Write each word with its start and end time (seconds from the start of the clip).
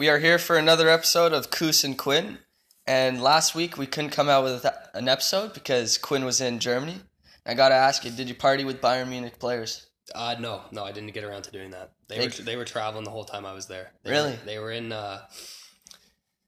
We 0.00 0.08
are 0.08 0.18
here 0.18 0.38
for 0.38 0.56
another 0.56 0.88
episode 0.88 1.34
of 1.34 1.50
Cous 1.50 1.84
and 1.84 1.98
Quinn. 1.98 2.38
And 2.86 3.20
last 3.20 3.54
week 3.54 3.76
we 3.76 3.84
couldn't 3.84 4.12
come 4.12 4.30
out 4.30 4.44
with 4.44 4.64
an 4.94 5.08
episode 5.10 5.52
because 5.52 5.98
Quinn 5.98 6.24
was 6.24 6.40
in 6.40 6.58
Germany. 6.58 7.02
I 7.44 7.52
gotta 7.52 7.74
ask 7.74 8.02
you, 8.06 8.10
did 8.10 8.26
you 8.26 8.34
party 8.34 8.64
with 8.64 8.80
Bayern 8.80 9.10
Munich 9.10 9.38
players? 9.38 9.90
Uh, 10.14 10.36
no, 10.40 10.62
no, 10.72 10.84
I 10.84 10.92
didn't 10.92 11.12
get 11.12 11.22
around 11.22 11.42
to 11.42 11.50
doing 11.50 11.72
that. 11.72 11.92
They, 12.08 12.16
They- 12.16 12.24
were 12.28 12.30
they 12.30 12.56
were 12.56 12.64
traveling 12.64 13.04
the 13.04 13.10
whole 13.10 13.26
time 13.26 13.44
I 13.44 13.52
was 13.52 13.66
there. 13.66 13.92
They 14.02 14.10
Really? 14.10 14.30
Were, 14.30 14.38
they 14.46 14.58
were 14.58 14.72
in 14.72 14.90
uh, 14.90 15.20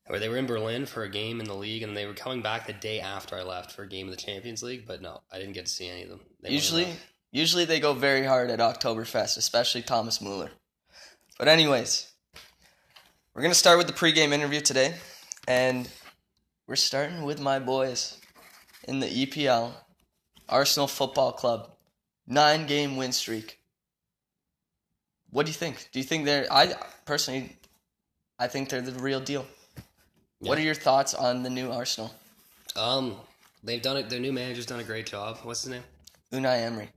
or 0.09 0.19
they 0.19 0.30
were 0.30 0.39
in 0.39 0.46
Berlin 0.46 0.87
for 0.87 1.03
a 1.03 1.11
game 1.11 1.39
in 1.39 1.45
the 1.46 1.53
league, 1.55 1.82
and 1.82 1.95
they 1.95 2.07
were 2.07 2.14
coming 2.14 2.41
back 2.41 2.66
the 2.66 2.73
day 2.73 3.00
after 3.00 3.37
I 3.37 3.43
left 3.43 3.71
for 3.71 3.82
a 3.82 3.87
game 3.87 4.07
of 4.09 4.12
the 4.12 4.23
Champions 4.23 4.62
League. 4.62 4.87
But 4.87 5.03
no, 5.03 5.21
I 5.30 5.37
didn't 5.37 5.53
get 5.53 5.66
to 5.66 5.73
see 5.73 5.91
any 5.91 6.05
of 6.05 6.09
them. 6.09 6.21
They 6.41 6.53
Usually, 6.53 6.87
usually 7.32 7.66
they 7.66 7.80
go 7.80 7.93
very 7.93 8.25
hard 8.25 8.48
at 8.48 8.61
Oktoberfest, 8.61 9.37
especially 9.37 9.82
Thomas 9.82 10.23
Muller. 10.23 10.53
But 11.39 11.48
anyways, 11.48 12.12
we're 13.35 13.43
gonna 13.43 13.55
start 13.55 13.79
with 13.79 13.87
the 13.87 13.93
pregame 13.93 14.33
interview 14.33 14.61
today, 14.61 14.95
and 15.48 15.88
we're 16.66 16.77
starting 16.77 17.23
with 17.23 17.41
my 17.41 17.59
boys 17.59 18.19
in 18.87 19.01
the 19.01 19.06
EPL, 19.06 19.73
Arsenal 20.48 20.87
Football 20.87 21.33
Club, 21.33 21.70
nine 22.27 22.66
game 22.66 22.97
win 22.97 23.12
streak. 23.12 23.59
What 25.30 25.47
do 25.47 25.51
you 25.51 25.55
think? 25.55 25.89
Do 25.92 25.98
you 25.98 26.05
think 26.05 26.25
they're? 26.27 26.47
I 26.53 26.75
personally, 27.06 27.56
I 28.39 28.48
think 28.48 28.69
they're 28.69 28.83
the 28.83 28.92
real 28.92 29.20
deal. 29.20 29.47
What 30.41 30.59
are 30.59 30.62
your 30.62 30.75
thoughts 30.75 31.14
on 31.14 31.42
the 31.42 31.51
new 31.51 31.70
Arsenal? 31.70 32.12
um, 32.77 33.17
they've 33.62 33.80
done 33.83 33.97
it. 33.97 34.11
Their 34.11 34.19
new 34.20 34.33
manager's 34.33 34.67
done 34.67 34.80
a 34.80 34.84
great 34.84 35.06
job. 35.06 35.39
What's 35.42 35.62
his 35.62 35.70
name? 35.70 35.84
Unai 36.33 36.62
Emery. 36.62 36.89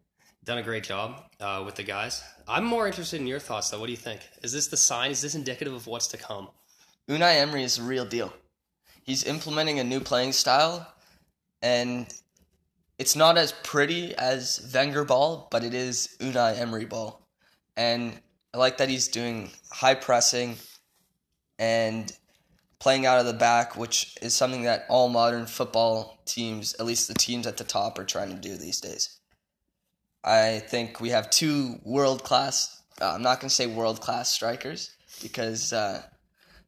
Done 0.46 0.60
a 0.60 0.64
great 0.64 0.84
job 0.84 1.24
uh, 1.40 1.64
with 1.66 1.74
the 1.74 1.82
guys. 1.82 2.24
I'm 2.48 2.66
more 2.66 2.86
interested 2.86 3.20
in 3.20 3.26
your 3.26 3.40
thoughts, 3.40 3.72
though. 3.72 3.80
What 3.80 3.88
do 3.88 3.92
you 3.92 3.98
think? 3.98 4.22
Is 4.44 4.52
this 4.54 4.68
the 4.68 4.78
sign? 4.78 5.10
Is 5.10 5.20
this 5.20 5.34
indicative 5.34 5.74
of 5.74 5.88
what's 5.88 6.06
to 6.10 6.18
come? 6.18 6.50
Unai 7.10 7.38
Emery 7.38 7.64
is 7.64 7.78
the 7.78 7.84
real 7.84 8.06
deal. 8.06 8.32
He's 9.02 9.24
implementing 9.24 9.80
a 9.80 9.84
new 9.84 10.00
playing 10.00 10.34
style, 10.34 10.94
and 11.64 12.06
it's 13.00 13.16
not 13.16 13.40
as 13.40 13.54
pretty 13.64 14.14
as 14.16 14.70
Wenger 14.72 15.04
ball, 15.04 15.48
but 15.50 15.64
it 15.64 15.74
is 15.74 16.16
Unai 16.20 16.60
Emery 16.60 16.86
ball. 16.86 17.28
And 17.76 18.14
I 18.54 18.60
like 18.60 18.78
that 18.78 18.88
he's 18.88 19.08
doing 19.08 19.50
high 19.72 19.96
pressing 19.96 20.58
and 21.58 22.12
playing 22.78 23.08
out 23.08 23.20
of 23.20 23.26
the 23.26 23.34
back, 23.34 23.76
which 23.76 24.16
is 24.22 24.36
something 24.36 24.62
that 24.64 24.86
all 24.90 25.10
modern 25.10 25.48
football 25.48 26.20
teams, 26.26 26.76
at 26.76 26.86
least 26.86 27.08
the 27.08 27.16
teams 27.16 27.48
at 27.48 27.58
the 27.58 27.64
top, 27.64 27.98
are 27.98 28.06
trying 28.06 28.30
to 28.30 28.36
do 28.36 28.56
these 28.58 28.80
days. 28.80 29.15
I 30.26 30.60
think 30.60 31.00
we 31.00 31.10
have 31.10 31.30
two 31.30 31.80
world 31.84 32.24
class, 32.24 32.82
uh, 33.00 33.14
I'm 33.14 33.22
not 33.22 33.40
going 33.40 33.50
to 33.50 33.56
say 33.56 33.68
world 33.68 34.02
class 34.02 34.32
strikers 34.32 34.92
because 35.22 35.72
uh, 35.72 36.02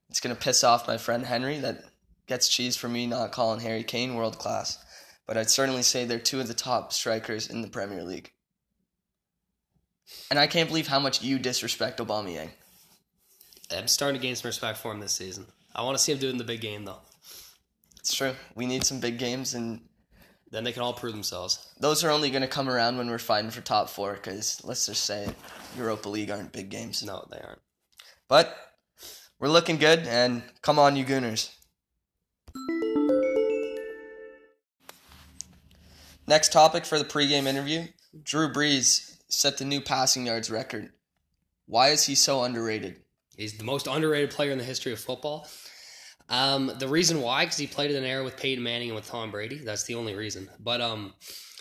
it's 0.09 0.19
going 0.19 0.35
to 0.35 0.41
piss 0.41 0.63
off 0.63 0.87
my 0.87 0.97
friend 0.97 1.25
Henry 1.25 1.59
that 1.59 1.83
gets 2.27 2.47
cheese 2.47 2.77
for 2.77 2.87
me 2.87 3.07
not 3.07 3.31
calling 3.31 3.59
Harry 3.61 3.83
Kane 3.83 4.13
world 4.13 4.37
class. 4.37 4.77
But 5.25 5.37
I'd 5.37 5.49
certainly 5.49 5.81
say 5.81 6.05
they're 6.05 6.19
two 6.19 6.39
of 6.39 6.47
the 6.47 6.53
top 6.53 6.93
strikers 6.93 7.49
in 7.49 7.61
the 7.61 7.67
Premier 7.67 8.03
League. 8.03 8.31
And 10.29 10.39
I 10.39 10.47
can't 10.47 10.69
believe 10.69 10.87
how 10.87 10.99
much 10.99 11.21
you 11.21 11.39
disrespect 11.39 11.99
Aubameyang. 11.99 12.51
I'm 13.75 13.87
starting 13.87 14.21
to 14.21 14.25
gain 14.25 14.35
some 14.35 14.47
respect 14.47 14.77
for 14.77 14.91
him 14.91 15.01
this 15.01 15.11
season. 15.11 15.47
I 15.75 15.83
want 15.83 15.97
to 15.97 16.03
see 16.03 16.13
him 16.13 16.19
do 16.19 16.27
it 16.27 16.31
in 16.31 16.37
the 16.37 16.45
big 16.45 16.61
game, 16.61 16.85
though. 16.85 17.01
It's 17.99 18.13
true. 18.13 18.33
We 18.55 18.65
need 18.65 18.85
some 18.85 19.01
big 19.01 19.17
games, 19.17 19.53
and 19.53 19.81
Then 20.49 20.63
they 20.63 20.71
can 20.71 20.81
all 20.81 20.93
prove 20.93 21.13
themselves. 21.13 21.67
those 21.79 22.03
are 22.03 22.09
only 22.09 22.29
going 22.29 22.41
to 22.41 22.47
come 22.47 22.69
around 22.69 22.97
when 22.97 23.09
we're 23.09 23.17
fighting 23.17 23.51
for 23.51 23.61
top 23.61 23.89
four. 23.89 24.13
Because 24.13 24.61
let's 24.63 24.85
just 24.85 25.03
say 25.03 25.25
it, 25.25 25.35
Europa 25.77 26.07
League 26.07 26.31
aren't 26.31 26.53
big 26.53 26.69
games. 26.69 27.03
No, 27.03 27.25
they 27.29 27.39
aren't. 27.39 27.61
But 28.27 28.55
we're 29.39 29.49
looking 29.49 29.77
good, 29.77 30.07
and 30.07 30.43
come 30.61 30.79
on, 30.79 30.95
you 30.95 31.05
Gooners. 31.05 31.53
Next 36.27 36.51
topic 36.51 36.85
for 36.85 36.97
the 36.97 37.05
pregame 37.05 37.45
interview 37.45 37.85
Drew 38.23 38.51
Brees 38.51 39.17
set 39.29 39.57
the 39.57 39.65
new 39.65 39.79
passing 39.79 40.25
yards 40.25 40.49
record. 40.49 40.89
Why 41.65 41.89
is 41.89 42.05
he 42.05 42.15
so 42.15 42.43
underrated? 42.43 42.97
He's 43.35 43.57
the 43.57 43.63
most 43.63 43.87
underrated 43.87 44.31
player 44.31 44.51
in 44.51 44.57
the 44.57 44.63
history 44.63 44.91
of 44.91 44.99
football. 44.99 45.47
Um, 46.29 46.71
the 46.77 46.87
reason 46.87 47.21
why, 47.21 47.45
because 47.45 47.57
he 47.57 47.67
played 47.67 47.91
in 47.91 47.97
an 47.97 48.03
era 48.03 48.23
with 48.23 48.37
Peyton 48.37 48.63
Manning 48.63 48.89
and 48.89 48.95
with 48.95 49.07
Tom 49.07 49.31
Brady. 49.31 49.59
That's 49.59 49.83
the 49.83 49.95
only 49.95 50.15
reason. 50.15 50.49
But 50.59 50.81
um, 50.81 51.13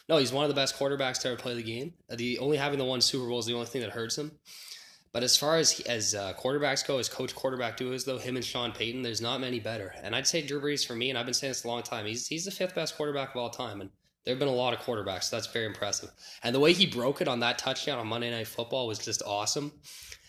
no, 0.09 0.17
he's 0.19 0.33
one 0.33 0.45
of 0.45 0.49
the 0.49 0.55
best 0.55 0.79
quarterbacks 0.79 1.21
to 1.21 1.29
ever 1.29 1.37
play 1.37 1.55
the 1.55 1.63
game. 1.63 1.95
Uh, 2.11 2.17
The 2.17 2.39
only 2.39 2.57
having 2.57 2.79
the 2.79 2.85
one 2.85 3.01
Super 3.01 3.29
Bowl 3.29 3.39
is 3.39 3.47
the 3.47 3.55
only 3.55 3.67
thing 3.67 3.83
that 3.83 3.91
hurts 3.91 4.19
him. 4.19 4.33
But 5.13 5.23
as 5.23 5.37
far 5.37 5.57
as 5.57 5.81
as 5.81 6.15
uh, 6.15 6.35
quarterbacks 6.35 6.87
go, 6.87 6.99
as 6.99 7.09
coach 7.09 7.35
quarterback 7.35 7.79
duos 7.79 8.05
though, 8.05 8.19
him 8.19 8.37
and 8.37 8.45
Sean 8.45 8.73
Payton, 8.73 9.03
there's 9.03 9.23
not 9.23 9.41
many 9.41 9.61
better. 9.61 9.95
And 10.03 10.15
I'd 10.15 10.27
say 10.27 10.43
Drew 10.43 10.61
Brees 10.61 10.87
for 10.87 10.95
me, 10.95 11.09
and 11.09 11.19
I've 11.19 11.25
been 11.25 11.33
saying 11.33 11.53
this 11.53 11.65
a 11.65 11.69
long 11.69 11.83
time. 11.83 12.05
He's 12.05 12.27
he's 12.27 12.45
the 12.45 12.51
fifth 12.51 12.75
best 12.75 12.97
quarterback 12.97 13.31
of 13.31 13.37
all 13.37 13.49
time, 13.49 13.81
and 13.81 13.89
there 14.25 14.35
have 14.35 14.39
been 14.39 14.49
a 14.49 14.53
lot 14.53 14.75
of 14.75 14.81
quarterbacks. 14.81 15.25
So 15.25 15.37
that's 15.37 15.47
very 15.47 15.65
impressive. 15.65 16.11
And 16.43 16.55
the 16.55 16.61
way 16.61 16.75
he 16.75 16.85
broke 16.85 17.23
it 17.23 17.29
on 17.29 17.41
that 17.41 17.57
touchdown 17.57 17.99
on 17.99 18.09
Monday 18.09 18.31
Night 18.31 18.47
Football 18.47 18.89
was 18.89 18.99
just 18.99 19.23
awesome. 19.25 19.73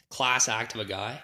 Class 0.09 0.47
act 0.47 0.73
of 0.75 0.79
a 0.79 0.85
guy. 0.85 1.21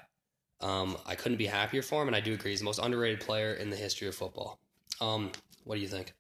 Um, 0.64 0.98
I 1.06 1.16
couldn't 1.16 1.38
be 1.38 1.46
happier 1.46 1.82
for 1.82 2.02
him, 2.02 2.08
and 2.08 2.16
I 2.16 2.22
do 2.22 2.34
agree 2.34 2.52
he's 2.52 2.62
the 2.62 2.66
most 2.66 2.80
underrated 2.80 3.20
player 3.20 3.54
in 3.54 3.70
the 3.70 3.76
history 3.76 4.08
of 4.08 4.16
football. 4.16 4.60
Um, 5.02 5.32
what 5.66 5.76
do 5.76 5.82
you 5.82 5.90
think? 5.90 6.14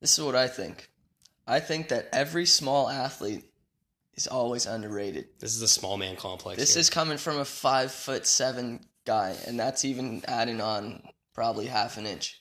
This 0.00 0.16
is 0.16 0.24
what 0.24 0.36
I 0.36 0.46
think. 0.46 0.88
I 1.46 1.58
think 1.58 1.88
that 1.88 2.08
every 2.12 2.46
small 2.46 2.88
athlete 2.88 3.44
is 4.14 4.28
always 4.28 4.66
underrated. 4.66 5.26
This 5.40 5.56
is 5.56 5.62
a 5.62 5.68
small 5.68 5.96
man 5.96 6.14
complex. 6.14 6.60
This 6.60 6.74
here. 6.74 6.80
is 6.80 6.90
coming 6.90 7.18
from 7.18 7.38
a 7.38 7.44
five 7.44 7.90
foot 7.90 8.24
seven 8.24 8.86
guy, 9.04 9.34
and 9.46 9.58
that's 9.58 9.84
even 9.84 10.22
adding 10.28 10.60
on 10.60 11.02
probably 11.34 11.66
half 11.66 11.98
an 11.98 12.06
inch. 12.06 12.40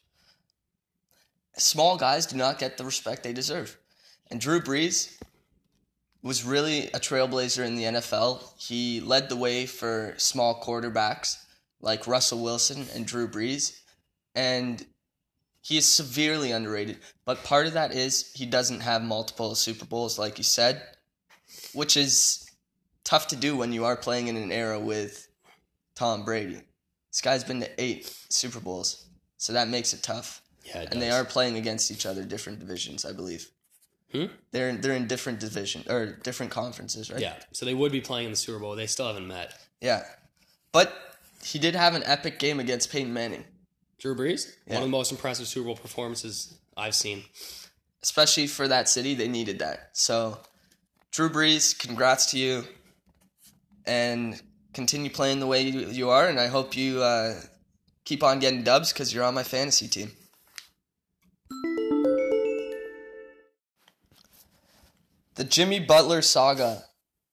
Small 1.58 1.98
guys 1.98 2.28
do 2.28 2.38
not 2.38 2.60
get 2.60 2.78
the 2.78 2.86
respect 2.86 3.24
they 3.24 3.34
deserve. 3.34 3.78
And 4.30 4.40
Drew 4.40 4.62
Brees 4.62 5.21
was 6.24 6.44
really 6.44 6.88
a 6.88 7.00
trailblazer 7.00 7.66
in 7.66 7.76
the 7.76 7.84
NFL. 7.84 8.44
He 8.58 9.00
led 9.02 9.30
the 9.30 9.36
way 9.36 9.66
for 9.66 10.14
small 10.18 10.62
quarterbacks 10.62 11.38
like 11.82 12.08
Russell 12.08 12.44
Wilson 12.44 12.86
and 12.94 13.06
Drew 13.06 13.28
Brees. 13.28 13.80
And 14.36 14.86
he 15.62 15.78
is 15.78 15.88
severely 15.88 16.52
underrated. 16.52 16.98
But 17.26 17.44
part 17.44 17.68
of 17.68 17.74
that 17.74 17.94
is 17.94 18.32
he 18.34 18.46
doesn't 18.46 18.82
have 18.82 19.04
multiple 19.04 19.56
Super 19.56 19.86
Bowls, 19.86 20.18
like 20.18 20.38
you 20.38 20.44
said, 20.44 20.82
which 21.74 21.98
is 21.98 22.50
tough 23.04 23.28
to 23.28 23.36
do 23.36 23.56
when 23.56 23.74
you 23.74 23.86
are 23.86 23.96
playing 23.96 24.28
in 24.28 24.38
an 24.38 24.52
era 24.52 24.80
with 24.80 25.28
Tom 25.96 26.24
Brady. 26.24 26.62
This 27.12 27.22
guy's 27.22 27.44
been 27.44 27.60
to 27.60 27.70
eight 27.82 28.06
Super 28.30 28.60
Bowls, 28.60 29.06
so 29.38 29.54
that 29.54 29.68
makes 29.68 29.94
it 29.94 30.02
tough. 30.02 30.42
yeah, 30.64 30.82
it 30.82 30.90
And 30.92 31.02
they 31.02 31.12
are 31.12 31.26
playing 31.26 31.58
against 31.58 31.92
each 31.92 32.06
other, 32.06 32.24
different 32.24 32.60
divisions, 32.60 33.06
I 33.06 33.12
believe. 33.12 33.50
Hmm? 34.12 34.26
They're 34.52 34.74
they're 34.76 34.94
in 34.94 35.08
different 35.08 35.40
division 35.40 35.84
or 35.90 36.06
different 36.24 36.52
conferences, 36.52 37.10
right? 37.12 37.22
Yeah, 37.22 37.36
so 37.52 37.66
they 37.66 37.74
would 37.74 37.92
be 37.92 38.02
playing 38.02 38.26
in 38.26 38.32
the 38.32 38.38
Super 38.38 38.60
Bowl. 38.60 38.76
They 38.76 38.88
still 38.88 39.08
haven't 39.08 39.28
met. 39.28 39.54
Yeah. 39.80 40.04
But 40.72 40.94
he 41.44 41.60
did 41.60 41.76
have 41.76 41.96
an 41.96 42.04
epic 42.06 42.38
game 42.40 42.60
against 42.60 42.92
Peyton 42.92 43.14
Manning, 43.14 43.44
Drew 44.00 44.16
Brees, 44.16 44.48
Yeah. 44.68 44.76
one 44.76 44.84
of 44.84 44.88
the 44.90 44.92
most 44.92 45.12
impressive 45.12 45.48
Super 45.48 45.66
Bowl 45.66 45.76
performances 45.76 46.54
I've 46.78 46.96
seen. 46.96 47.24
especially 48.04 48.48
for 48.48 48.68
that 48.68 48.90
city. 48.90 49.14
They 49.16 49.28
needed 49.28 49.60
that. 49.60 49.90
So, 49.94 50.40
Drew 51.12 51.30
Brees, 51.30 51.78
congrats 51.78 52.26
to 52.32 52.38
you, 52.40 52.64
and 53.86 54.42
continue 54.74 55.10
playing 55.10 55.40
the 55.40 55.48
way 55.48 55.62
you, 55.64 55.88
you 55.90 56.10
are. 56.10 56.28
And 56.28 56.40
I 56.40 56.48
hope 56.48 56.76
you 56.76 57.02
uh, 57.04 57.40
keep 58.06 58.24
on 58.24 58.40
getting 58.40 58.64
dubs 58.64 58.92
because 58.92 59.14
you're 59.14 59.24
on 59.24 59.34
my 59.36 59.44
fantasy 59.44 59.88
team. 59.88 60.12
The 65.36 65.44
Jimmy 65.46 65.80
Butler 65.80 66.22
saga 66.22 66.84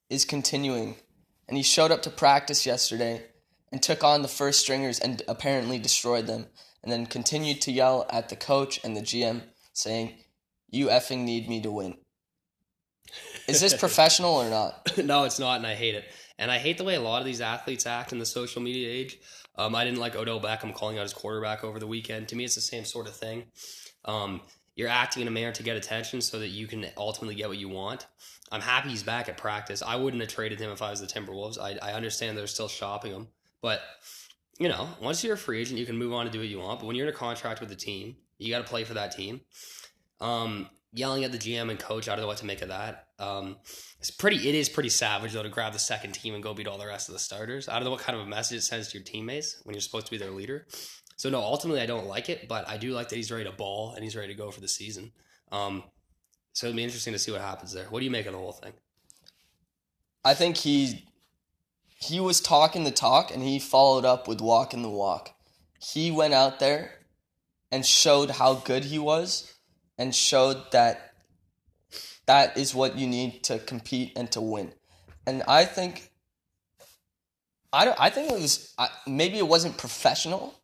is 0.09 0.25
continuing, 0.25 0.97
and 1.49 1.57
he 1.57 1.65
showed 1.65 1.91
up 1.91 2.03
to 2.03 2.11
practice 2.11 2.65
yesterday 2.65 3.25
and 3.73 3.83
took 3.83 4.05
on 4.05 4.23
the 4.23 4.29
first 4.29 4.61
stringers 4.61 5.01
and 5.01 5.21
apparently 5.27 5.81
destroyed 5.81 6.29
them, 6.29 6.47
and 6.83 6.93
then 6.93 7.07
continued 7.07 7.61
to 7.63 7.73
yell 7.73 8.07
at 8.09 8.29
the 8.29 8.37
coach 8.37 8.79
and 8.85 8.97
the 8.97 9.01
GM, 9.01 9.43
saying, 9.73 10.15
You 10.71 10.87
effing 10.87 11.25
need 11.25 11.49
me 11.49 11.61
to 11.63 11.73
win. 11.73 11.97
Is 13.49 13.61
this 13.61 13.75
professional 13.79 14.37
or 14.37 14.49
not? 14.49 14.97
no, 15.05 15.25
it's 15.25 15.41
not, 15.41 15.57
and 15.57 15.67
I 15.67 15.75
hate 15.75 15.97
it. 15.97 16.05
And 16.39 16.53
I 16.53 16.59
hate 16.59 16.79
the 16.79 16.85
way 16.85 16.95
a 16.95 17.01
lot 17.01 17.19
of 17.19 17.27
these 17.27 17.41
athletes 17.41 17.85
act 17.85 18.13
in 18.13 18.21
the 18.21 18.27
social 18.27 18.63
media 18.63 18.89
age. 18.89 19.19
Um, 19.57 19.75
I 19.75 19.85
didn't 19.85 19.99
like 19.99 20.15
Odell 20.15 20.41
Beckham 20.41 20.73
calling 20.73 20.99
out 20.99 21.03
his 21.03 21.13
quarterback 21.13 21.65
over 21.65 21.81
the 21.81 21.87
weekend. 21.89 22.29
To 22.29 22.37
me, 22.37 22.45
it's 22.45 22.55
the 22.55 22.61
same 22.61 22.85
sort 22.85 23.09
of 23.09 23.17
thing. 23.17 23.47
Um, 24.05 24.41
you're 24.79 24.89
acting 24.89 25.23
in 25.23 25.29
a 25.29 25.31
manner 25.33 25.51
to 25.51 25.63
get 25.65 25.77
attention 25.77 26.21
so 26.21 26.39
that 26.39 26.49
you 26.49 26.69
can 26.69 26.87
ultimately 26.97 27.35
get 27.35 27.49
what 27.49 27.59
you 27.59 27.69
want. 27.69 28.07
I'm 28.53 28.61
happy 28.61 28.91
he's 28.91 29.03
back 29.03 29.29
at 29.29 29.37
practice. 29.37 29.83
I 29.85 29.97
wouldn't 29.97 30.23
have 30.23 30.31
traded 30.31 30.61
him 30.61 30.71
if 30.71 30.81
I 30.81 30.91
was 30.91 31.01
the 31.01 31.09
Timberwolves. 31.09 31.59
I, 31.59 31.77
I 31.83 31.95
understand 31.95 32.39
they're 32.39 32.47
still 32.47 32.69
shopping 32.69 33.11
him, 33.11 33.27
but 33.61 33.83
you 34.61 34.69
know, 34.69 34.89
once 35.03 35.25
you're 35.25 35.35
a 35.35 35.39
free 35.39 35.61
agent, 35.61 35.81
you 35.81 35.85
can 35.87 35.99
move 35.99 36.13
on 36.13 36.27
and 36.27 36.33
do 36.33 36.39
what 36.39 36.47
you 36.47 36.61
want. 36.61 36.79
But 36.79 36.87
when 36.87 36.95
you're 36.95 37.09
in 37.09 37.13
a 37.13 37.17
contract 37.17 37.59
with 37.59 37.71
the 37.71 37.77
team, 37.77 38.15
you 38.39 38.51
got 38.51 38.59
to 38.59 38.71
play 38.71 38.85
for 38.85 38.95
that 38.95 39.11
team. 39.11 39.41
Um, 40.21 40.71
yelling 40.93 41.25
at 41.25 41.33
the 41.33 41.39
GM 41.39 41.71
and 41.71 41.79
coach, 41.79 42.09
I 42.09 42.13
don't 42.13 42.23
know 42.23 42.29
what 42.29 42.39
to 42.39 42.47
make 42.47 42.63
of 42.63 42.69
that. 42.69 43.09
Um, 43.19 43.57
it's 43.99 44.13
pretty. 44.13 44.49
It 44.49 44.55
is 44.55 44.69
pretty 44.69 44.91
savage 44.91 45.33
though 45.33 45.43
to 45.43 45.49
grab 45.49 45.73
the 45.73 45.81
second 45.81 46.13
team 46.13 46.35
and 46.35 46.43
go 46.43 46.55
beat 46.55 46.69
all 46.69 46.79
the 46.79 46.87
rest 46.87 47.09
of 47.09 47.15
the 47.15 47.19
starters. 47.19 47.69
I 47.69 47.75
don't 47.75 47.85
know 47.85 47.91
what 47.91 48.01
kind 48.01 48.17
of 48.17 48.25
a 48.25 48.31
message 48.31 48.59
it 48.59 48.63
sends 48.63 48.89
to 48.89 48.99
your 48.99 49.05
teammates 49.05 49.61
when 49.65 49.75
you're 49.75 49.81
supposed 49.81 50.07
to 50.07 50.13
be 50.13 50.19
their 50.19 50.31
leader. 50.31 50.67
So 51.19 51.29
no, 51.31 51.41
ultimately 51.41 51.83
I 51.83 51.87
don't 51.87 52.07
like 52.07 52.29
it, 52.29 52.49
but 52.49 52.69
I 52.69 52.79
do 52.79 52.93
like 52.93 53.09
that 53.09 53.17
he's 53.17 53.31
ready 53.31 53.45
to 53.45 53.53
ball 53.53 53.93
and 53.95 54.05
he's 54.05 54.15
ready 54.15 54.29
to 54.29 54.39
go 54.39 54.53
for 54.53 54.61
the 54.61 54.69
season. 54.69 55.13
Um, 55.51 55.83
so 56.53 56.69
it'll 56.69 56.77
be 56.77 56.85
interesting 56.85 57.13
to 57.13 57.19
see 57.19 57.33
what 57.33 57.41
happens 57.41 57.73
there. 57.73 57.87
What 57.87 57.99
do 57.99 58.05
you 58.05 58.11
make 58.11 58.27
of 58.27 58.33
the 58.33 58.39
whole 58.39 58.53
thing? 58.53 58.73
I 60.25 60.35
think 60.35 60.57
he 60.57 61.09
he 62.01 62.21
was 62.21 62.41
talking 62.41 62.85
the 62.85 62.93
talk 62.93 63.35
and 63.35 63.43
he 63.43 63.59
followed 63.59 64.05
up 64.05 64.29
with 64.29 64.41
walking 64.41 64.83
the 64.83 64.89
walk. 64.89 65.35
He 65.81 66.13
went 66.13 66.35
out 66.35 66.61
there 66.61 66.93
and 67.73 67.85
showed 67.85 68.31
how 68.31 68.55
good 68.55 68.85
he 68.85 68.99
was 68.99 69.53
and 69.99 70.15
showed 70.15 70.71
that 70.71 71.15
that 72.27 72.57
is 72.57 72.75
what 72.75 72.97
you 72.97 73.09
need 73.09 73.43
to 73.45 73.59
compete 73.59 74.13
and 74.17 74.31
to 74.33 74.41
win. 74.41 74.73
And 75.27 75.43
I 75.49 75.65
think 75.65 76.13
I 77.73 77.85
don't 77.85 78.01
I 78.01 78.11
think 78.11 78.31
it 78.31 78.41
was 78.41 78.73
I- 78.79 78.91
maybe 79.07 79.39
it 79.39 79.49
wasn't 79.49 79.77
professional 79.77 80.55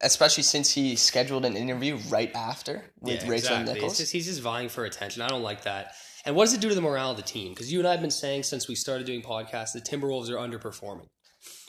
especially 0.00 0.42
since 0.42 0.70
he 0.70 0.96
scheduled 0.96 1.44
an 1.44 1.56
interview 1.56 1.98
right 2.08 2.30
after 2.34 2.84
with 3.00 3.22
Rachel 3.22 3.34
exactly. 3.34 3.74
Nichols. 3.74 3.98
Just, 3.98 4.12
he's 4.12 4.26
just 4.26 4.40
vying 4.40 4.68
for 4.68 4.84
attention. 4.84 5.22
I 5.22 5.28
don't 5.28 5.42
like 5.42 5.64
that. 5.64 5.94
And 6.24 6.36
what 6.36 6.44
does 6.44 6.54
it 6.54 6.60
do 6.60 6.68
to 6.68 6.74
the 6.74 6.80
morale 6.80 7.12
of 7.12 7.16
the 7.16 7.22
team? 7.22 7.52
Because 7.52 7.72
you 7.72 7.78
and 7.78 7.88
I 7.88 7.92
have 7.92 8.00
been 8.00 8.10
saying 8.10 8.42
since 8.42 8.68
we 8.68 8.74
started 8.74 9.06
doing 9.06 9.22
podcasts, 9.22 9.72
the 9.72 9.80
Timberwolves 9.80 10.28
are 10.30 10.36
underperforming. 10.36 11.06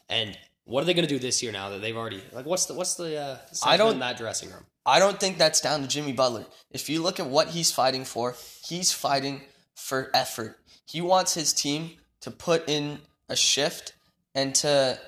And 0.09 0.37
what 0.65 0.81
are 0.81 0.85
they 0.85 0.93
going 0.93 1.07
to 1.07 1.13
do 1.13 1.19
this 1.19 1.41
year 1.41 1.51
now 1.51 1.69
that 1.69 1.81
they've 1.81 1.95
already 1.95 2.21
like? 2.31 2.45
What's 2.45 2.65
the 2.65 2.73
what's 2.73 2.95
the 2.95 3.17
uh, 3.17 3.37
I 3.65 3.77
don't- 3.77 3.93
in 3.93 3.99
that 3.99 4.17
dressing 4.17 4.49
room? 4.49 4.65
I 4.83 4.97
don't 4.97 5.19
think 5.19 5.37
that's 5.37 5.61
down 5.61 5.81
to 5.81 5.87
Jimmy 5.87 6.11
Butler. 6.11 6.45
If 6.71 6.89
you 6.89 7.03
look 7.03 7.19
at 7.19 7.27
what 7.27 7.49
he's 7.49 7.71
fighting 7.71 8.03
for, 8.03 8.35
he's 8.65 8.91
fighting 8.91 9.41
for 9.75 10.09
effort. 10.13 10.57
He 10.85 11.01
wants 11.01 11.35
his 11.35 11.53
team 11.53 11.91
to 12.21 12.31
put 12.31 12.67
in 12.67 12.99
a 13.29 13.35
shift 13.35 13.93
and 14.33 14.55
to 14.55 14.99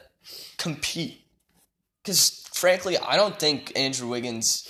compete. 0.58 1.23
Because 2.04 2.48
frankly, 2.54 2.98
I 2.98 3.16
don't 3.16 3.40
think 3.40 3.72
Andrew 3.78 4.08
Wiggins 4.10 4.68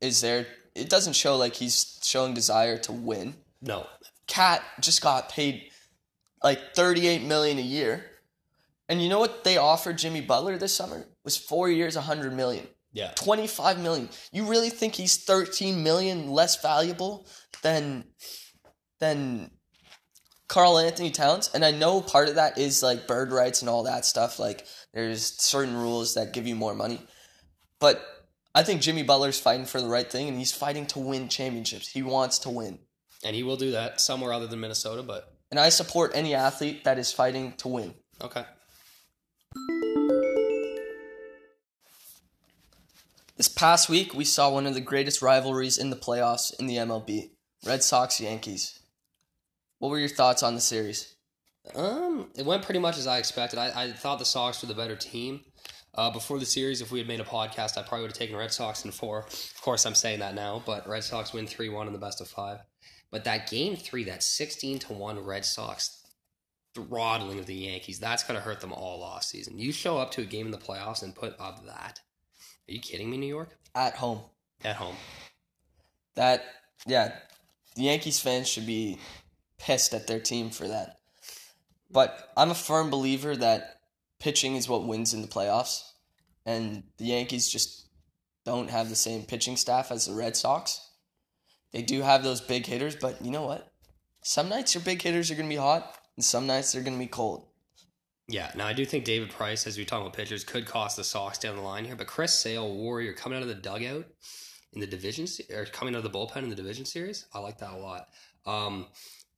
is 0.00 0.20
there. 0.20 0.46
It 0.74 0.88
doesn't 0.88 1.14
show 1.14 1.36
like 1.36 1.54
he's 1.54 1.98
showing 2.02 2.32
desire 2.34 2.78
to 2.78 2.92
win. 2.92 3.34
No, 3.60 3.86
KAT 4.28 4.62
just 4.80 5.02
got 5.02 5.28
paid 5.28 5.70
like 6.42 6.74
38 6.74 7.22
million 7.22 7.58
a 7.58 7.62
year. 7.62 8.04
And 8.88 9.02
you 9.02 9.08
know 9.08 9.18
what 9.18 9.44
they 9.44 9.56
offered 9.56 9.98
Jimmy 9.98 10.20
Butler 10.20 10.56
this 10.58 10.74
summer? 10.74 11.06
Was 11.24 11.36
4 11.36 11.68
years 11.70 11.96
100 11.96 12.32
million. 12.32 12.66
yeah, 12.92 13.10
25 13.16 13.78
million. 13.80 14.08
You 14.32 14.44
really 14.46 14.70
think 14.70 14.94
he's 14.94 15.16
13 15.24 15.82
million 15.82 16.30
less 16.30 16.60
valuable 16.62 17.26
than 17.62 18.04
than 19.00 19.50
Karl 20.48 20.78
Anthony 20.78 21.10
Towns? 21.10 21.50
And 21.54 21.64
I 21.64 21.70
know 21.72 22.00
part 22.00 22.28
of 22.28 22.36
that 22.36 22.58
is 22.58 22.82
like 22.82 23.06
bird 23.06 23.32
rights 23.32 23.60
and 23.60 23.68
all 23.68 23.84
that 23.84 24.04
stuff. 24.04 24.38
Like 24.38 24.66
there's 24.92 25.22
certain 25.40 25.76
rules 25.76 26.14
that 26.14 26.32
give 26.32 26.46
you 26.46 26.56
more 26.56 26.74
money. 26.74 27.00
But 27.78 28.04
I 28.54 28.62
think 28.62 28.80
Jimmy 28.82 29.02
Butler's 29.02 29.38
fighting 29.40 29.66
for 29.66 29.80
the 29.80 29.88
right 29.88 30.10
thing 30.10 30.28
and 30.28 30.36
he's 30.38 30.52
fighting 30.52 30.86
to 30.88 30.98
win 30.98 31.28
championships. 31.28 31.88
He 31.88 32.02
wants 32.02 32.38
to 32.40 32.50
win. 32.50 32.78
and 33.24 33.36
he 33.36 33.42
will 33.42 33.56
do 33.56 33.70
that 33.72 34.00
somewhere 34.00 34.32
other 34.32 34.46
than 34.46 34.60
Minnesota. 34.60 35.02
But 35.02 35.32
And 35.50 35.60
I 35.60 35.68
support 35.68 36.12
any 36.14 36.34
athlete 36.34 36.84
that 36.84 36.98
is 36.98 37.12
fighting 37.12 37.52
to 37.58 37.68
win. 37.68 37.94
okay, 38.20 38.44
This 43.36 43.48
past 43.48 43.88
week, 43.88 44.12
we 44.12 44.24
saw 44.24 44.50
one 44.50 44.66
of 44.66 44.74
the 44.74 44.80
greatest 44.82 45.22
rivalries 45.22 45.78
in 45.78 45.88
the 45.90 45.96
playoffs 45.96 46.52
in 46.60 46.66
the 46.66 46.76
MLB 46.76 47.30
Red 47.64 47.82
Sox 47.82 48.20
Yankees. 48.20 48.78
What 49.78 49.88
were 49.88 49.98
your 49.98 50.10
thoughts 50.10 50.42
on 50.42 50.54
the 50.54 50.60
series? 50.60 51.14
Um, 51.74 52.30
it 52.36 52.44
went 52.44 52.62
pretty 52.62 52.80
much 52.80 52.98
as 52.98 53.06
I 53.06 53.18
expected. 53.18 53.58
I, 53.58 53.84
I 53.84 53.92
thought 53.92 54.18
the 54.18 54.24
Sox 54.24 54.62
were 54.62 54.68
the 54.68 54.74
better 54.74 54.96
team. 54.96 55.40
Uh, 55.94 56.10
before 56.10 56.38
the 56.38 56.46
series, 56.46 56.80
if 56.80 56.92
we 56.92 57.00
had 57.00 57.08
made 57.08 57.20
a 57.20 57.24
podcast, 57.24 57.76
I 57.76 57.82
probably 57.82 58.02
would 58.02 58.12
have 58.12 58.18
taken 58.18 58.36
Red 58.36 58.52
Sox 58.52 58.84
in 58.84 58.92
four. 58.92 59.20
Of 59.26 59.60
course, 59.60 59.84
I'm 59.84 59.96
saying 59.96 60.20
that 60.20 60.34
now, 60.34 60.62
but 60.64 60.88
Red 60.88 61.02
Sox 61.02 61.32
win 61.32 61.46
three 61.46 61.68
one 61.68 61.86
in 61.86 61.92
the 61.92 61.98
best 61.98 62.20
of 62.20 62.28
five. 62.28 62.60
But 63.10 63.24
that 63.24 63.50
game 63.50 63.74
three, 63.76 64.04
that 64.04 64.22
sixteen 64.22 64.78
to 64.80 64.92
one 64.92 65.18
Red 65.18 65.44
Sox 65.44 66.04
throttling 66.76 67.40
of 67.40 67.46
the 67.46 67.54
Yankees, 67.54 67.98
that's 67.98 68.22
gonna 68.22 68.40
hurt 68.40 68.60
them 68.60 68.72
all 68.72 69.02
off 69.02 69.24
season. 69.24 69.58
You 69.58 69.72
show 69.72 69.98
up 69.98 70.12
to 70.12 70.22
a 70.22 70.26
game 70.26 70.46
in 70.46 70.52
the 70.52 70.58
playoffs 70.58 71.02
and 71.02 71.14
put 71.14 71.34
up 71.40 71.66
that. 71.66 72.00
Are 72.68 72.72
you 72.72 72.80
kidding 72.80 73.10
me, 73.10 73.16
New 73.16 73.26
York? 73.26 73.58
At 73.74 73.96
home. 73.96 74.20
At 74.64 74.76
home. 74.76 74.94
That, 76.14 76.44
yeah, 76.86 77.14
the 77.74 77.82
Yankees 77.82 78.20
fans 78.20 78.46
should 78.46 78.66
be 78.66 78.98
pissed 79.58 79.92
at 79.92 80.06
their 80.06 80.20
team 80.20 80.50
for 80.50 80.68
that. 80.68 80.99
But 81.90 82.32
I'm 82.36 82.50
a 82.50 82.54
firm 82.54 82.90
believer 82.90 83.36
that 83.36 83.80
pitching 84.20 84.56
is 84.56 84.68
what 84.68 84.86
wins 84.86 85.12
in 85.12 85.22
the 85.22 85.28
playoffs. 85.28 85.82
And 86.46 86.84
the 86.98 87.06
Yankees 87.06 87.48
just 87.48 87.88
don't 88.44 88.70
have 88.70 88.88
the 88.88 88.96
same 88.96 89.24
pitching 89.24 89.56
staff 89.56 89.90
as 89.90 90.06
the 90.06 90.14
Red 90.14 90.36
Sox. 90.36 90.80
They 91.72 91.82
do 91.82 92.02
have 92.02 92.22
those 92.22 92.40
big 92.40 92.66
hitters, 92.66 92.96
but 92.96 93.22
you 93.24 93.30
know 93.30 93.46
what? 93.46 93.72
Some 94.22 94.48
nights 94.48 94.74
your 94.74 94.82
big 94.82 95.02
hitters 95.02 95.30
are 95.30 95.34
going 95.34 95.48
to 95.48 95.54
be 95.54 95.60
hot, 95.60 95.96
and 96.16 96.24
some 96.24 96.46
nights 96.46 96.72
they're 96.72 96.82
going 96.82 96.96
to 96.96 97.04
be 97.04 97.08
cold. 97.08 97.46
Yeah, 98.28 98.50
now 98.54 98.66
I 98.66 98.72
do 98.72 98.84
think 98.84 99.04
David 99.04 99.30
Price, 99.30 99.66
as 99.66 99.76
we 99.76 99.84
talk 99.84 100.00
about 100.00 100.12
pitchers, 100.12 100.44
could 100.44 100.66
cost 100.66 100.96
the 100.96 101.04
Sox 101.04 101.38
down 101.38 101.56
the 101.56 101.62
line 101.62 101.84
here. 101.84 101.96
But 101.96 102.06
Chris 102.06 102.38
Sale, 102.38 102.74
Warrior, 102.76 103.12
coming 103.12 103.36
out 103.36 103.42
of 103.42 103.48
the 103.48 103.54
dugout 103.54 104.06
in 104.72 104.80
the 104.80 104.86
division 104.86 105.26
or 105.52 105.64
coming 105.66 105.94
out 105.94 106.04
of 106.04 106.12
the 106.12 106.16
bullpen 106.16 106.44
in 106.44 106.48
the 106.48 106.54
division 106.54 106.84
series, 106.84 107.26
I 107.32 107.40
like 107.40 107.58
that 107.58 107.72
a 107.72 107.76
lot. 107.76 108.06
Um, 108.46 108.86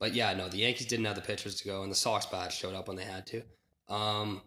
but 0.03 0.15
yeah, 0.15 0.35
no, 0.35 0.49
the 0.49 0.57
Yankees 0.57 0.89
didn't 0.89 1.05
have 1.05 1.15
the 1.15 1.23
pitchers 1.23 1.55
to 1.61 1.65
go, 1.65 1.85
and 1.85 1.93
the 1.93 1.95
Sox 1.95 2.27
bats 2.27 2.57
showed 2.57 2.75
up 2.75 2.89
when 2.89 2.97
they 2.97 3.05
had 3.05 3.25
to. 3.29 3.43
Um, 3.89 4.43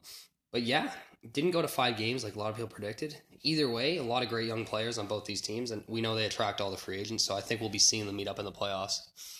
but 0.51 0.63
yeah, 0.63 0.91
didn't 1.31 1.51
go 1.51 1.61
to 1.61 1.67
five 1.69 1.95
games 1.95 2.25
like 2.25 2.35
a 2.35 2.39
lot 2.39 2.49
of 2.49 2.57
people 2.57 2.67
predicted. 2.67 3.15
Either 3.41 3.69
way, 3.69 3.95
a 3.95 4.03
lot 4.03 4.21
of 4.21 4.27
great 4.27 4.47
young 4.47 4.65
players 4.65 4.97
on 4.97 5.07
both 5.07 5.23
these 5.23 5.39
teams, 5.39 5.71
and 5.71 5.81
we 5.87 6.01
know 6.01 6.13
they 6.13 6.25
attract 6.25 6.59
all 6.59 6.71
the 6.71 6.75
free 6.75 6.99
agents. 6.99 7.23
So 7.23 7.37
I 7.37 7.39
think 7.39 7.61
we'll 7.61 7.69
be 7.69 7.79
seeing 7.79 8.05
them 8.05 8.17
meet 8.17 8.27
up 8.27 8.37
in 8.37 8.43
the 8.43 8.51
playoffs 8.51 8.97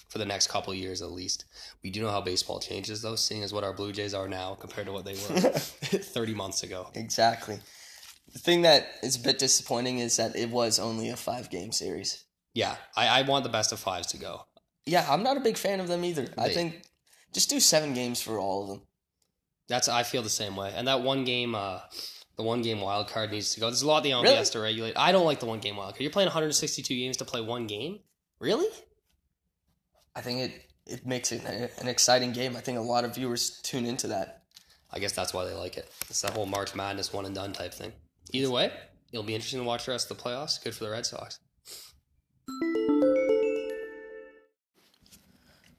for 0.08 0.18
the 0.18 0.26
next 0.26 0.48
couple 0.48 0.72
of 0.72 0.80
years 0.80 1.02
at 1.02 1.12
least. 1.12 1.44
We 1.84 1.90
do 1.90 2.04
know 2.04 2.12
how 2.12 2.22
baseball 2.22 2.62
changes, 2.62 3.02
though, 3.02 3.18
seeing 3.18 3.44
as 3.44 3.52
what 3.52 3.66
our 3.66 3.74
Blue 3.74 3.92
Jays 3.92 4.14
are 4.14 4.30
now 4.30 4.56
compared 4.56 4.88
to 4.88 4.94
what 4.94 5.04
they 5.04 5.16
were 5.16 5.18
30 5.50 6.34
months 6.34 6.64
ago. 6.64 6.92
Exactly. 6.94 7.60
The 8.32 8.40
thing 8.40 8.62
that 8.62 8.88
is 9.04 9.18
a 9.18 9.20
bit 9.20 9.38
disappointing 9.38 10.00
is 10.00 10.16
that 10.16 10.34
it 10.38 10.50
was 10.50 10.80
only 10.80 11.10
a 11.10 11.18
five 11.18 11.50
game 11.50 11.74
series. 11.74 12.24
Yeah, 12.54 12.78
I, 12.96 13.20
I 13.20 13.22
want 13.24 13.44
the 13.44 13.50
best 13.50 13.74
of 13.74 13.80
fives 13.80 14.08
to 14.08 14.18
go. 14.18 14.46
Yeah, 14.86 15.06
I'm 15.10 15.24
not 15.24 15.38
a 15.38 15.40
big 15.40 15.58
fan 15.58 15.80
of 15.80 15.88
them 15.88 16.06
either. 16.06 16.28
I 16.38 16.50
think 16.50 16.84
just 17.34 17.50
do 17.50 17.60
seven 17.60 17.94
games 17.94 18.22
for 18.22 18.40
all 18.40 18.64
of 18.64 18.70
them. 18.70 18.82
That's 19.68 19.90
I 19.90 20.04
feel 20.04 20.22
the 20.22 20.30
same 20.30 20.56
way. 20.56 20.72
And 20.76 20.88
that 20.88 21.02
one 21.02 21.24
game, 21.26 21.56
uh, 21.56 21.80
the 22.38 22.44
one 22.44 22.62
game 22.62 22.82
wild 22.82 23.08
card 23.08 23.32
needs 23.32 23.54
to 23.56 23.60
go. 23.60 23.68
There's 23.68 23.82
a 23.82 23.88
lot 23.88 24.04
the 24.04 24.12
MLB 24.12 24.24
Really? 24.24 24.36
has 24.36 24.52
to 24.52 24.60
regulate. 24.60 24.94
I 24.96 25.12
don't 25.12 25.26
like 25.26 25.40
the 25.40 25.48
one 25.48 25.60
game 25.60 25.76
wild 25.78 25.94
card. 25.94 26.02
You're 26.02 26.12
playing 26.12 26.28
162 26.28 26.96
games 26.96 27.18
to 27.18 27.26
play 27.26 27.42
one 27.42 27.66
game. 27.66 28.00
Really? 28.40 28.68
I 30.16 30.22
think 30.22 30.40
it, 30.42 30.62
it 30.86 31.06
makes 31.06 31.32
it 31.32 31.44
an, 31.46 31.70
an 31.80 31.88
exciting 31.88 32.32
game. 32.32 32.56
I 32.56 32.62
think 32.62 32.78
a 32.78 32.82
lot 32.82 33.06
of 33.06 33.16
viewers 33.16 33.60
tune 33.64 33.86
into 33.86 34.08
that. 34.08 34.44
I 34.94 35.00
guess 35.00 35.14
that's 35.14 35.34
why 35.34 35.46
they 35.46 35.54
like 35.54 35.78
it. 35.78 35.90
It's 36.10 36.22
that 36.22 36.32
whole 36.32 36.46
March 36.46 36.76
Madness 36.76 37.12
one 37.12 37.26
and 37.26 37.34
done 37.34 37.52
type 37.54 37.74
thing. 37.74 37.92
Either 38.32 38.52
way, 38.52 38.72
it'll 39.12 39.24
be 39.26 39.34
interesting 39.36 39.60
to 39.62 39.66
watch 39.66 39.86
the 39.86 39.92
rest 39.92 40.12
of 40.12 40.18
the 40.18 40.24
playoffs. 40.24 40.64
Good 40.64 40.76
for 40.76 40.84
the 40.84 40.92
Red 40.92 41.06
Sox. 41.06 41.40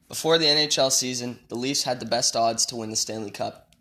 Before 0.09 0.39
the 0.39 0.47
NHL 0.47 0.93
season, 0.93 1.41
the 1.49 1.57
Leafs 1.57 1.83
had 1.83 1.99
the 1.99 2.07
best 2.07 2.37
odds 2.37 2.65
to 2.67 2.77
win 2.77 2.91
the 2.91 2.97
Stanley 2.97 3.31
Cup, 3.33 3.75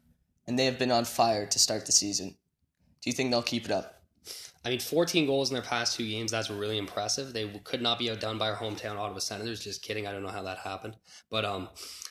and 0.47 0.57
they 0.57 0.65
have 0.65 0.79
been 0.79 0.91
on 0.91 1.05
fire 1.05 1.45
to 1.45 1.59
start 1.59 1.85
the 1.85 1.91
season. 1.91 2.29
Do 2.29 3.09
you 3.09 3.13
think 3.13 3.29
they'll 3.29 3.43
keep 3.43 3.65
it 3.65 3.71
up? 3.71 3.95
I 4.65 4.69
mean, 4.69 4.79
14 4.79 5.27
goals 5.27 5.51
in 5.51 5.53
their 5.53 5.61
past 5.61 5.95
two 5.95 6.07
games. 6.07 6.31
That's 6.31 6.49
really 6.49 6.79
impressive. 6.79 7.31
They 7.31 7.47
could 7.63 7.83
not 7.83 7.99
be 7.99 8.09
outdone 8.09 8.39
by 8.39 8.49
our 8.49 8.55
hometown 8.55 8.97
Ottawa 8.97 9.19
Senators. 9.19 9.59
Just 9.59 9.83
kidding. 9.83 10.07
I 10.07 10.11
don't 10.11 10.23
know 10.23 10.29
how 10.29 10.41
that 10.41 10.57
happened. 10.57 10.95
But 11.29 11.45
um, 11.45 11.69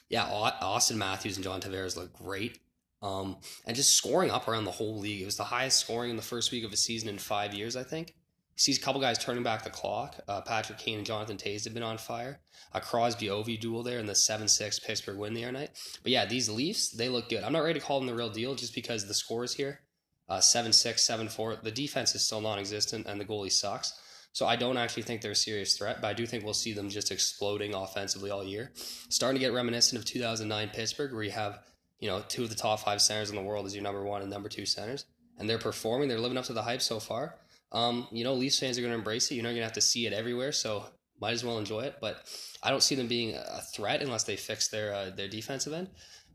yeah, 0.09 0.29
Auston 0.29 0.95
Matthews 0.95 1.37
and 1.37 1.43
John 1.43 1.61
Tavares 1.61 1.97
look 1.97 2.13
great. 2.13 2.61
Um, 3.03 3.39
and 3.67 3.75
just 3.75 3.97
scoring 3.97 4.31
up 4.31 4.47
around 4.47 4.65
the 4.65 4.71
whole 4.71 5.01
league. 5.01 5.23
It 5.23 5.27
was 5.27 5.37
the 5.37 5.43
highest 5.43 5.81
scoring 5.81 6.11
in 6.11 6.17
the 6.17 6.23
first 6.23 6.53
week 6.53 6.65
of 6.65 6.73
a 6.73 6.77
season 6.77 7.09
in 7.09 7.19
five 7.19 7.53
years, 7.53 7.75
I 7.75 7.83
think. 7.83 8.15
Sees 8.57 8.79
a 8.79 8.81
couple 8.81 9.01
guys 9.01 9.19
turning 9.19 9.43
back 9.43 9.65
the 9.65 9.71
clock. 9.71 10.17
Uh, 10.29 10.41
Patrick 10.41 10.79
Kane 10.79 10.99
and 10.99 11.07
Jonathan 11.07 11.37
Toews 11.37 11.65
have 11.65 11.75
been 11.75 11.83
on 11.83 11.99
fire. 11.99 12.41
A 12.73 12.81
Crosby 12.81 13.27
Ovi 13.27 13.59
duel 13.59 13.83
there 13.83 13.99
in 13.99 14.07
the 14.07 14.15
7 14.15 14.47
6 14.47 14.79
Pittsburgh 14.81 15.19
win 15.19 15.35
the 15.35 15.45
other 15.45 15.53
night. 15.53 15.71
But 16.03 16.13
yeah, 16.13 16.25
these 16.25 16.49
Leafs, 16.49 16.91
they 16.91 17.09
look 17.09 17.29
good. 17.29 17.43
I'm 17.43 17.53
not 17.53 17.65
ready 17.65 17.79
to 17.81 17.85
call 17.85 17.99
them 17.99 18.07
the 18.07 18.15
real 18.15 18.31
deal 18.31 18.55
just 18.55 18.75
because 18.75 19.07
the 19.07 19.15
scores 19.15 19.55
here 19.55 19.81
uh, 20.29 20.41
7 20.41 20.73
6, 20.73 21.03
7 21.03 21.29
4. 21.29 21.57
The 21.57 21.71
defense 21.71 22.15
is 22.15 22.23
still 22.23 22.41
non 22.41 22.59
existent 22.59 23.07
and 23.07 23.21
the 23.21 23.25
goalie 23.25 23.53
sucks. 23.53 23.93
So 24.33 24.47
I 24.47 24.57
don't 24.57 24.77
actually 24.77 25.05
think 25.05 25.21
they're 25.21 25.31
a 25.31 25.37
serious 25.37 25.77
threat, 25.77 26.01
but 26.01 26.09
I 26.09 26.13
do 26.13 26.27
think 26.27 26.43
we'll 26.43 26.55
see 26.55 26.73
them 26.73 26.89
just 26.89 27.13
exploding 27.13 27.73
offensively 27.73 28.31
all 28.31 28.43
year. 28.43 28.73
Starting 29.09 29.39
to 29.39 29.47
get 29.47 29.53
reminiscent 29.53 29.97
of 29.97 30.05
2009 30.05 30.71
Pittsburgh, 30.71 31.13
where 31.13 31.23
you 31.23 31.31
have, 31.31 31.61
you 32.01 32.09
know, 32.09 32.21
two 32.27 32.43
of 32.43 32.49
the 32.49 32.57
top 32.57 32.81
five 32.81 33.01
centers 33.01 33.31
in 33.31 33.37
the 33.37 33.43
world 33.43 33.65
as 33.65 33.77
your 33.77 33.85
number 33.85 34.05
one 34.05 34.23
and 34.23 34.31
number 34.31 34.49
two 34.49 34.67
centers. 34.67 35.05
And 35.39 35.49
they're 35.49 35.59
performing, 35.59 36.09
they're 36.09 36.19
living 36.19 36.37
up 36.37 36.47
to 36.47 36.53
the 36.53 36.63
hype 36.63 36.83
so 36.83 36.99
far. 36.99 37.37
Um, 37.73 38.07
you 38.13 38.25
know, 38.25 38.35
Leafs 38.35 38.59
fans 38.59 38.79
are 38.79 38.83
going 38.83 38.93
to 38.93 38.99
embrace 38.99 39.31
it. 39.31 39.35
You're 39.35 39.43
going 39.45 39.57
to 39.57 39.63
have 39.63 39.73
to 39.73 39.81
see 39.81 40.07
it 40.07 40.13
everywhere. 40.13 40.53
So 40.53 40.87
Might 41.21 41.33
as 41.33 41.45
well 41.45 41.59
enjoy 41.59 41.81
it. 41.83 41.97
But 42.01 42.25
I 42.63 42.71
don't 42.71 42.83
see 42.83 42.95
them 42.95 43.07
being 43.07 43.35
a 43.35 43.61
threat 43.75 44.03
unless 44.03 44.25
they 44.25 44.37
fix 44.37 44.69
their 44.69 44.93
uh, 44.95 45.11
their 45.11 45.29
defensive 45.29 45.73
end. 45.73 45.89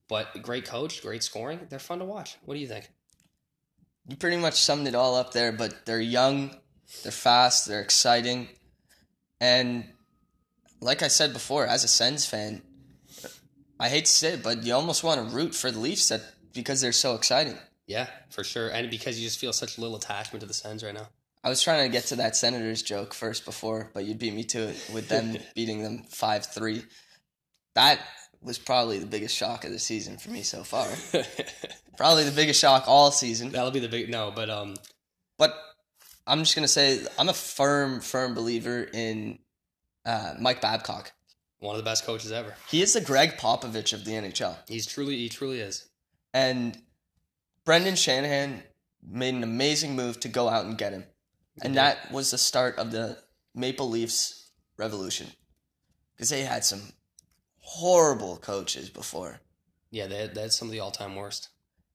But 0.07 0.41
great 0.41 0.65
coach, 0.65 1.01
great 1.01 1.23
scoring. 1.23 1.59
They're 1.69 1.79
fun 1.79 1.99
to 1.99 2.05
watch. 2.05 2.37
What 2.45 2.55
do 2.55 2.59
you 2.59 2.67
think? 2.67 2.89
You 4.07 4.15
pretty 4.15 4.37
much 4.37 4.55
summed 4.55 4.87
it 4.87 4.95
all 4.95 5.15
up 5.15 5.33
there, 5.33 5.51
but 5.51 5.85
they're 5.85 6.01
young, 6.01 6.55
they're 7.03 7.11
fast, 7.11 7.67
they're 7.67 7.81
exciting. 7.81 8.47
And 9.39 9.85
like 10.81 11.03
I 11.03 11.09
said 11.09 11.31
before, 11.31 11.67
as 11.67 11.83
a 11.83 11.87
Sens 11.87 12.25
fan, 12.25 12.63
I 13.79 13.89
hate 13.89 14.05
to 14.05 14.11
say 14.11 14.33
it, 14.33 14.41
but 14.41 14.63
you 14.63 14.73
almost 14.73 15.03
want 15.03 15.29
to 15.29 15.35
root 15.35 15.53
for 15.53 15.69
the 15.69 15.77
Leafs 15.77 16.09
that 16.09 16.21
because 16.53 16.81
they're 16.81 16.91
so 16.91 17.13
exciting. 17.13 17.55
Yeah, 17.85 18.07
for 18.31 18.43
sure. 18.43 18.69
And 18.69 18.89
because 18.89 19.19
you 19.19 19.27
just 19.27 19.37
feel 19.37 19.53
such 19.53 19.77
little 19.77 19.97
attachment 19.97 20.41
to 20.41 20.47
the 20.47 20.55
Sens 20.55 20.83
right 20.83 20.93
now. 20.93 21.09
I 21.43 21.49
was 21.49 21.61
trying 21.61 21.85
to 21.85 21.91
get 21.91 22.05
to 22.07 22.17
that 22.17 22.35
Senators 22.35 22.81
joke 22.81 23.13
first 23.13 23.45
before, 23.45 23.89
but 23.93 24.03
you 24.05 24.13
beat 24.13 24.33
me 24.33 24.43
to 24.45 24.69
it 24.69 24.89
with 24.93 25.07
them 25.07 25.37
beating 25.55 25.83
them 25.83 26.03
5 26.09 26.45
3. 26.45 26.83
That 27.75 27.99
was 28.41 28.57
probably 28.57 28.99
the 28.99 29.05
biggest 29.05 29.35
shock 29.35 29.63
of 29.63 29.71
the 29.71 29.79
season 29.79 30.17
for 30.17 30.29
me 30.29 30.41
so 30.41 30.63
far. 30.63 30.87
probably 31.97 32.23
the 32.23 32.31
biggest 32.31 32.59
shock 32.59 32.85
all 32.87 33.11
season. 33.11 33.51
That'll 33.51 33.71
be 33.71 33.79
the 33.79 33.89
big 33.89 34.09
no, 34.09 34.31
but 34.35 34.49
um 34.49 34.75
But 35.37 35.55
I'm 36.27 36.39
just 36.39 36.55
going 36.55 36.63
to 36.63 36.67
say 36.67 36.99
I'm 37.17 37.29
a 37.29 37.33
firm, 37.33 38.01
firm 38.01 38.33
believer 38.33 38.87
in 38.93 39.39
uh, 40.05 40.35
Mike 40.39 40.61
Babcock. 40.61 41.11
one 41.59 41.75
of 41.75 41.83
the 41.83 41.89
best 41.89 42.05
coaches 42.05 42.31
ever. 42.31 42.53
He 42.69 42.81
is 42.81 42.93
the 42.93 43.01
Gregg 43.01 43.37
Popovich 43.37 43.93
of 43.93 44.05
the 44.05 44.11
NHL. 44.11 44.57
He's 44.67 44.85
truly 44.85 45.17
he 45.17 45.29
truly 45.29 45.59
is. 45.59 45.87
And 46.33 46.77
Brendan 47.65 47.95
Shanahan 47.95 48.63
made 49.07 49.33
an 49.33 49.43
amazing 49.43 49.95
move 49.95 50.19
to 50.21 50.27
go 50.27 50.49
out 50.49 50.65
and 50.65 50.77
get 50.77 50.93
him. 50.93 51.05
And 51.61 51.75
that 51.75 52.11
was 52.11 52.31
the 52.31 52.37
start 52.37 52.77
of 52.77 52.91
the 52.91 53.17
Maple 53.55 53.89
Leafs 53.89 54.49
revolution. 54.77 55.27
Because 56.15 56.29
they 56.29 56.41
had 56.41 56.65
some 56.65 56.81
horrible 57.59 58.37
coaches 58.37 58.89
before. 58.89 59.39
Yeah, 59.91 60.07
they 60.07 60.17
had, 60.17 60.51
some 60.51 60.67
of 60.67 60.71
the 60.71 60.79
all 60.79 60.91
time 60.91 61.15
worst. 61.15 61.49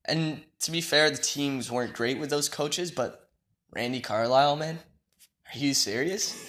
And 0.05 0.43
to 0.61 0.71
be 0.71 0.81
fair, 0.81 1.11
the 1.11 1.17
teams 1.17 1.71
weren't 1.71 1.95
great 1.95 2.19
with 2.19 2.31
those 2.31 2.49
coaches, 2.49 2.91
but 2.91 3.29
Randy 3.73 4.01
Carlyle, 4.01 4.57
man, 4.57 4.79
are 5.55 5.59
you 5.59 5.75
serious? 5.75 6.49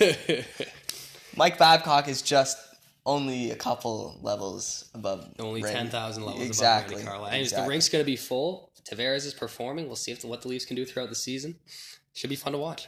Mike 1.38 1.58
Babcock 1.58 2.08
is 2.08 2.22
just 2.22 2.58
only 3.06 3.52
a 3.52 3.56
couple 3.56 4.18
levels 4.22 4.90
above. 4.94 5.30
Only 5.40 5.62
Randy. 5.62 5.78
ten 5.78 5.90
thousand 5.90 6.24
levels 6.24 6.46
Exactly. 6.46 6.96
above 6.96 7.06
Randy 7.06 7.10
Carlyle. 7.10 7.34
And 7.34 7.42
if 7.46 7.56
the 7.56 7.64
rink's 7.68 7.90
going 7.90 8.04
to 8.04 8.06
be 8.06 8.16
full. 8.16 8.72
Tavares 8.90 9.26
is 9.26 9.34
performing. 9.34 9.88
We'll 9.88 9.96
see 9.96 10.12
if 10.12 10.22
the, 10.22 10.28
what 10.28 10.44
the 10.44 10.48
Leafs 10.48 10.66
can 10.66 10.76
do 10.76 10.86
throughout 10.86 11.10
the 11.10 11.16
season. 11.16 11.56
Should 12.14 12.30
be 12.30 12.36
fun 12.36 12.54
to 12.54 12.60
watch. 12.60 12.88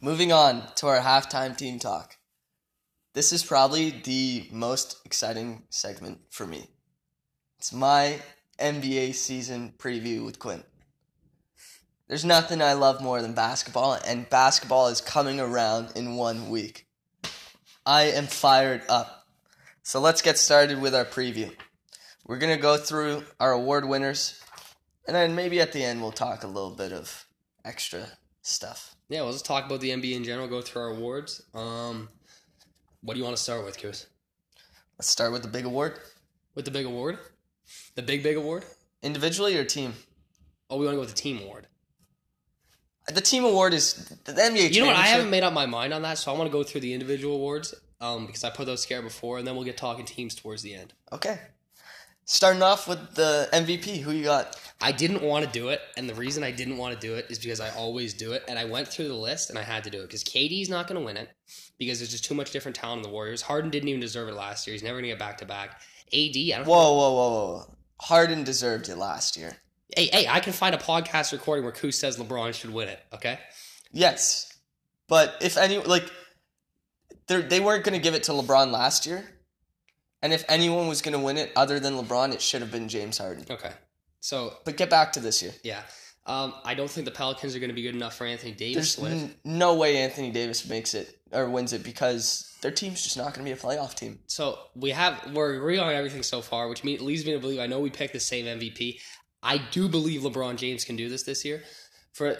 Moving 0.00 0.30
on 0.30 0.62
to 0.76 0.86
our 0.86 1.00
halftime 1.00 1.56
team 1.56 1.78
talk. 1.78 2.16
This 3.12 3.32
is 3.32 3.42
probably 3.42 3.90
the 3.90 4.48
most 4.52 4.98
exciting 5.04 5.64
segment 5.70 6.20
for 6.30 6.46
me. 6.46 6.68
It's 7.58 7.72
my 7.72 8.20
NBA 8.58 9.14
season 9.14 9.74
preview 9.78 10.24
with 10.24 10.38
Quinn. 10.38 10.62
There's 12.08 12.24
nothing 12.24 12.62
I 12.62 12.74
love 12.74 13.02
more 13.02 13.20
than 13.20 13.32
basketball, 13.32 13.98
and 14.06 14.30
basketball 14.30 14.88
is 14.88 15.00
coming 15.00 15.40
around 15.40 15.92
in 15.96 16.16
one 16.16 16.50
week. 16.50 16.86
I 17.84 18.02
am 18.04 18.26
fired 18.26 18.82
up. 18.88 19.26
So 19.82 19.98
let's 19.98 20.22
get 20.22 20.38
started 20.38 20.80
with 20.80 20.94
our 20.94 21.04
preview. 21.04 21.52
We're 22.26 22.38
going 22.38 22.54
to 22.54 22.62
go 22.62 22.76
through 22.76 23.24
our 23.40 23.52
award 23.52 23.88
winners, 23.88 24.40
and 25.06 25.14
then 25.14 25.34
maybe 25.34 25.60
at 25.60 25.72
the 25.72 25.82
end 25.82 26.00
we'll 26.00 26.12
talk 26.12 26.44
a 26.44 26.46
little 26.46 26.70
bit 26.70 26.92
of 26.92 27.26
extra 27.64 28.06
stuff. 28.42 28.94
Yeah, 29.08 29.20
well, 29.20 29.30
let's 29.30 29.42
talk 29.42 29.66
about 29.66 29.80
the 29.80 29.90
NBA 29.90 30.14
in 30.14 30.24
general. 30.24 30.48
Go 30.48 30.62
through 30.62 30.82
our 30.82 30.88
awards. 30.88 31.42
Um, 31.54 32.08
what 33.02 33.14
do 33.14 33.18
you 33.18 33.24
want 33.24 33.36
to 33.36 33.42
start 33.42 33.64
with, 33.64 33.78
Cous? 33.78 34.06
Let's 34.98 35.08
start 35.08 35.32
with 35.32 35.42
the 35.42 35.48
big 35.48 35.64
award. 35.64 35.98
With 36.54 36.64
the 36.64 36.70
big 36.70 36.86
award, 36.86 37.18
the 37.94 38.02
big 38.02 38.22
big 38.22 38.36
award. 38.36 38.64
Individually 39.02 39.56
or 39.58 39.64
team? 39.64 39.92
Oh, 40.70 40.78
we 40.78 40.86
want 40.86 40.94
to 40.94 40.96
go 40.96 41.00
with 41.00 41.14
the 41.14 41.20
team 41.20 41.38
award. 41.42 41.66
The 43.12 43.20
team 43.20 43.44
award 43.44 43.74
is 43.74 43.94
the 44.24 44.32
NBA. 44.32 44.72
You 44.72 44.80
know 44.80 44.86
what? 44.86 44.96
I 44.96 45.06
haven't 45.06 45.30
made 45.30 45.42
up 45.42 45.52
my 45.52 45.66
mind 45.66 45.92
on 45.94 46.02
that, 46.02 46.18
so 46.18 46.32
I 46.32 46.36
want 46.36 46.50
to 46.50 46.52
go 46.52 46.64
through 46.64 46.80
the 46.80 46.92
individual 46.92 47.36
awards 47.36 47.74
um, 48.00 48.26
because 48.26 48.42
I 48.42 48.50
put 48.50 48.66
those 48.66 48.82
together 48.82 49.02
before, 49.02 49.38
and 49.38 49.46
then 49.46 49.54
we'll 49.54 49.64
get 49.64 49.76
talking 49.76 50.04
teams 50.04 50.34
towards 50.34 50.62
the 50.62 50.74
end. 50.74 50.92
Okay. 51.12 51.38
Starting 52.28 52.60
off 52.60 52.88
with 52.88 53.14
the 53.14 53.48
MVP. 53.52 54.00
Who 54.00 54.10
you 54.10 54.24
got? 54.24 54.60
I 54.80 54.90
didn't 54.90 55.22
want 55.22 55.44
to 55.44 55.50
do 55.50 55.68
it, 55.68 55.80
and 55.96 56.08
the 56.08 56.14
reason 56.14 56.42
I 56.42 56.50
didn't 56.50 56.76
want 56.76 56.92
to 56.92 57.00
do 57.00 57.14
it 57.14 57.26
is 57.30 57.38
because 57.38 57.60
I 57.60 57.70
always 57.70 58.14
do 58.14 58.32
it, 58.32 58.42
and 58.48 58.58
I 58.58 58.64
went 58.64 58.88
through 58.88 59.06
the 59.06 59.14
list 59.14 59.48
and 59.48 59.58
I 59.58 59.62
had 59.62 59.84
to 59.84 59.90
do 59.90 60.00
it 60.00 60.08
because 60.08 60.24
KD's 60.24 60.68
not 60.68 60.88
going 60.88 61.00
to 61.00 61.06
win 61.06 61.16
it 61.16 61.30
because 61.78 62.00
there's 62.00 62.10
just 62.10 62.24
too 62.24 62.34
much 62.34 62.50
different 62.50 62.76
talent 62.76 62.98
in 62.98 63.02
the 63.04 63.14
Warriors. 63.14 63.42
Harden 63.42 63.70
didn't 63.70 63.88
even 63.88 64.00
deserve 64.00 64.28
it 64.28 64.34
last 64.34 64.66
year. 64.66 64.72
He's 64.72 64.82
never 64.82 64.94
going 64.94 65.04
to 65.04 65.10
get 65.10 65.20
back 65.20 65.38
to 65.38 65.46
back. 65.46 65.80
AD, 66.12 66.36
I 66.36 66.56
don't. 66.56 66.66
Whoa, 66.66 66.94
whoa, 66.94 67.12
whoa, 67.12 67.30
whoa! 67.30 67.76
Harden 68.00 68.42
deserved 68.42 68.88
it 68.88 68.96
last 68.98 69.36
year. 69.36 69.56
Hey, 69.96 70.06
hey, 70.06 70.26
I 70.28 70.40
can 70.40 70.52
find 70.52 70.74
a 70.74 70.78
podcast 70.78 71.32
recording 71.32 71.62
where 71.62 71.72
Cous 71.72 71.96
says 71.96 72.18
LeBron 72.18 72.54
should 72.54 72.70
win 72.70 72.88
it. 72.88 72.98
Okay. 73.14 73.38
Yes, 73.92 74.52
but 75.06 75.36
if 75.40 75.56
any 75.56 75.78
like, 75.78 76.10
they 77.28 77.40
they 77.42 77.60
weren't 77.60 77.84
going 77.84 77.94
to 77.94 78.02
give 78.02 78.14
it 78.14 78.24
to 78.24 78.32
LeBron 78.32 78.72
last 78.72 79.06
year, 79.06 79.24
and 80.26 80.34
if 80.34 80.44
anyone 80.48 80.88
was 80.88 81.00
going 81.02 81.12
to 81.16 81.24
win 81.24 81.36
it 81.36 81.52
other 81.54 81.78
than 81.78 81.94
LeBron, 81.94 82.34
it 82.34 82.42
should 82.42 82.60
have 82.60 82.72
been 82.72 82.88
James 82.88 83.16
Harden. 83.18 83.44
Okay. 83.48 83.70
So 84.20 84.54
But 84.64 84.76
get 84.76 84.90
back 84.90 85.12
to 85.12 85.20
this 85.20 85.40
year. 85.40 85.52
yeah, 85.62 85.82
um, 86.26 86.52
I 86.64 86.74
don't 86.74 86.90
think 86.90 87.04
the 87.04 87.12
Pelicans 87.12 87.54
are 87.54 87.60
going 87.60 87.70
to 87.70 87.74
be 87.74 87.82
good 87.82 87.94
enough 87.94 88.16
for 88.16 88.26
Anthony 88.26 88.50
Davis 88.52 88.74
There's 88.74 88.94
to 88.96 89.02
win 89.02 89.12
it. 89.12 89.22
n- 89.22 89.34
no 89.44 89.74
way 89.76 89.98
Anthony 89.98 90.32
Davis 90.32 90.68
makes 90.68 90.94
it 90.94 91.16
or 91.30 91.48
wins 91.48 91.72
it 91.72 91.84
because 91.84 92.52
their 92.60 92.72
team's 92.72 93.02
just 93.04 93.16
not 93.16 93.34
going 93.34 93.44
to 93.46 93.50
be 93.50 93.52
a 93.52 93.56
playoff 93.56 93.94
team. 93.94 94.18
So 94.26 94.58
we 94.74 94.90
have 94.90 95.32
we're 95.32 95.54
agreeing 95.54 95.80
on 95.80 95.94
everything 95.94 96.24
so 96.24 96.40
far, 96.42 96.68
which 96.68 96.82
means 96.82 97.00
leads 97.00 97.24
me 97.24 97.32
to 97.34 97.38
believe 97.38 97.60
I 97.60 97.66
know 97.68 97.78
we 97.78 97.90
picked 97.90 98.12
the 98.14 98.20
same 98.20 98.46
MVP. 98.46 98.98
I 99.44 99.58
do 99.70 99.88
believe 99.88 100.22
LeBron 100.22 100.56
James 100.56 100.84
can 100.84 100.96
do 100.96 101.08
this 101.08 101.22
this 101.22 101.44
year. 101.44 101.62
For 102.12 102.36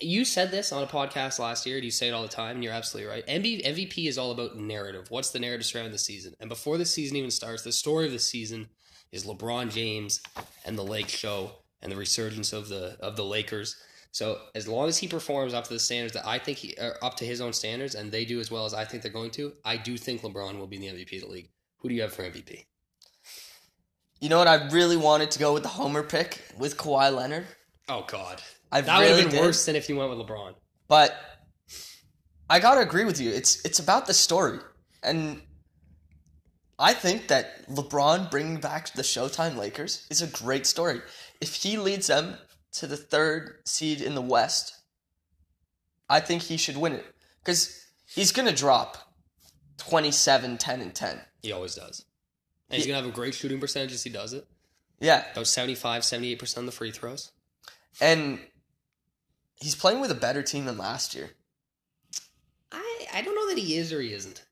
you 0.00 0.24
said 0.24 0.50
this 0.50 0.72
on 0.72 0.82
a 0.82 0.86
podcast 0.86 1.38
last 1.38 1.66
year, 1.66 1.76
and 1.76 1.84
you 1.84 1.90
say 1.90 2.08
it 2.08 2.12
all 2.12 2.22
the 2.22 2.28
time, 2.28 2.56
and 2.56 2.64
you're 2.64 2.72
absolutely 2.72 3.10
right. 3.10 3.26
MB, 3.26 3.64
MVP 3.64 4.08
is 4.08 4.18
all 4.18 4.30
about 4.30 4.56
narrative. 4.56 5.10
What's 5.10 5.30
the 5.30 5.40
narrative 5.40 5.66
surrounding 5.66 5.92
the 5.92 5.98
season? 5.98 6.34
And 6.40 6.48
before 6.48 6.78
the 6.78 6.84
season 6.84 7.16
even 7.16 7.30
starts, 7.30 7.62
the 7.62 7.72
story 7.72 8.06
of 8.06 8.12
the 8.12 8.18
season 8.18 8.68
is 9.12 9.24
LeBron 9.24 9.72
James 9.72 10.20
and 10.64 10.78
the 10.78 10.84
Lake 10.84 11.08
Show 11.08 11.52
and 11.82 11.90
the 11.90 11.96
resurgence 11.96 12.52
of 12.52 12.68
the 12.68 12.96
of 13.00 13.16
the 13.16 13.24
Lakers. 13.24 13.76
So 14.10 14.38
as 14.54 14.66
long 14.66 14.88
as 14.88 14.98
he 14.98 15.08
performs 15.08 15.54
up 15.54 15.64
to 15.64 15.74
the 15.74 15.78
standards 15.78 16.14
that 16.14 16.26
I 16.26 16.38
think 16.38 16.58
he 16.58 16.74
are 16.80 16.96
up 17.02 17.16
to 17.16 17.24
his 17.24 17.40
own 17.40 17.52
standards, 17.52 17.94
and 17.94 18.10
they 18.10 18.24
do 18.24 18.40
as 18.40 18.50
well 18.50 18.64
as 18.64 18.74
I 18.74 18.84
think 18.84 19.02
they're 19.02 19.12
going 19.12 19.30
to, 19.32 19.52
I 19.64 19.76
do 19.76 19.96
think 19.96 20.22
LeBron 20.22 20.58
will 20.58 20.66
be 20.66 20.78
the 20.78 20.86
MVP 20.86 21.16
of 21.16 21.28
the 21.28 21.34
league. 21.34 21.50
Who 21.78 21.88
do 21.88 21.94
you 21.94 22.02
have 22.02 22.12
for 22.12 22.22
MVP? 22.22 22.66
You 24.20 24.28
know 24.28 24.38
what? 24.38 24.48
I 24.48 24.68
really 24.68 24.96
wanted 24.96 25.30
to 25.32 25.38
go 25.38 25.52
with 25.52 25.62
the 25.62 25.68
homer 25.68 26.02
pick 26.02 26.42
with 26.58 26.76
Kawhi 26.76 27.14
Leonard. 27.14 27.46
Oh 27.88 28.04
God, 28.08 28.42
I 28.70 28.80
that 28.82 28.98
would 28.98 29.04
really 29.04 29.22
have 29.22 29.30
been 29.30 29.40
did. 29.40 29.46
worse 29.46 29.64
than 29.66 29.76
if 29.76 29.88
you 29.88 29.96
went 29.96 30.10
with 30.10 30.18
LeBron. 30.26 30.54
But 30.88 31.16
I 32.50 32.60
gotta 32.60 32.80
agree 32.80 33.04
with 33.04 33.20
you. 33.20 33.30
It's 33.30 33.64
it's 33.64 33.78
about 33.78 34.06
the 34.06 34.14
story, 34.14 34.58
and 35.02 35.42
I 36.78 36.92
think 36.94 37.28
that 37.28 37.68
LeBron 37.68 38.30
bringing 38.30 38.60
back 38.60 38.92
the 38.92 39.02
Showtime 39.02 39.56
Lakers 39.56 40.06
is 40.10 40.22
a 40.22 40.26
great 40.28 40.66
story. 40.66 41.00
If 41.40 41.54
he 41.54 41.76
leads 41.76 42.06
them 42.06 42.36
to 42.72 42.86
the 42.86 42.96
third 42.96 43.58
seed 43.66 44.00
in 44.00 44.14
the 44.14 44.22
West, 44.22 44.74
I 46.08 46.20
think 46.20 46.42
he 46.42 46.56
should 46.56 46.76
win 46.76 46.92
it 46.92 47.06
because 47.44 47.84
he's 48.06 48.32
gonna 48.32 48.52
drop 48.52 48.96
27, 49.78 50.58
10, 50.58 50.80
and 50.80 50.94
10. 50.94 51.20
He 51.42 51.52
always 51.52 51.74
does. 51.74 52.04
And 52.70 52.76
he's 52.76 52.84
He- 52.84 52.90
gonna 52.90 53.02
have 53.02 53.10
a 53.10 53.14
great 53.14 53.34
shooting 53.34 53.60
percentage 53.60 53.92
as 53.92 54.02
he 54.02 54.10
does 54.10 54.32
it. 54.32 54.46
Yeah, 55.00 55.30
About 55.32 55.46
75, 55.46 56.04
78 56.04 56.38
percent 56.38 56.66
of 56.66 56.72
the 56.72 56.76
free 56.76 56.90
throws. 56.92 57.30
and 58.00 58.40
he's 59.60 59.74
playing 59.74 60.00
with 60.00 60.10
a 60.10 60.14
better 60.14 60.42
team 60.42 60.64
than 60.64 60.78
last 60.78 61.14
year. 61.14 61.30
I 62.72 63.06
I 63.14 63.22
don't 63.22 63.34
know 63.34 63.48
that 63.48 63.58
he 63.58 63.76
is 63.76 63.92
or 63.92 64.00
he 64.00 64.12
isn't. 64.12 64.38
He's 64.38 64.44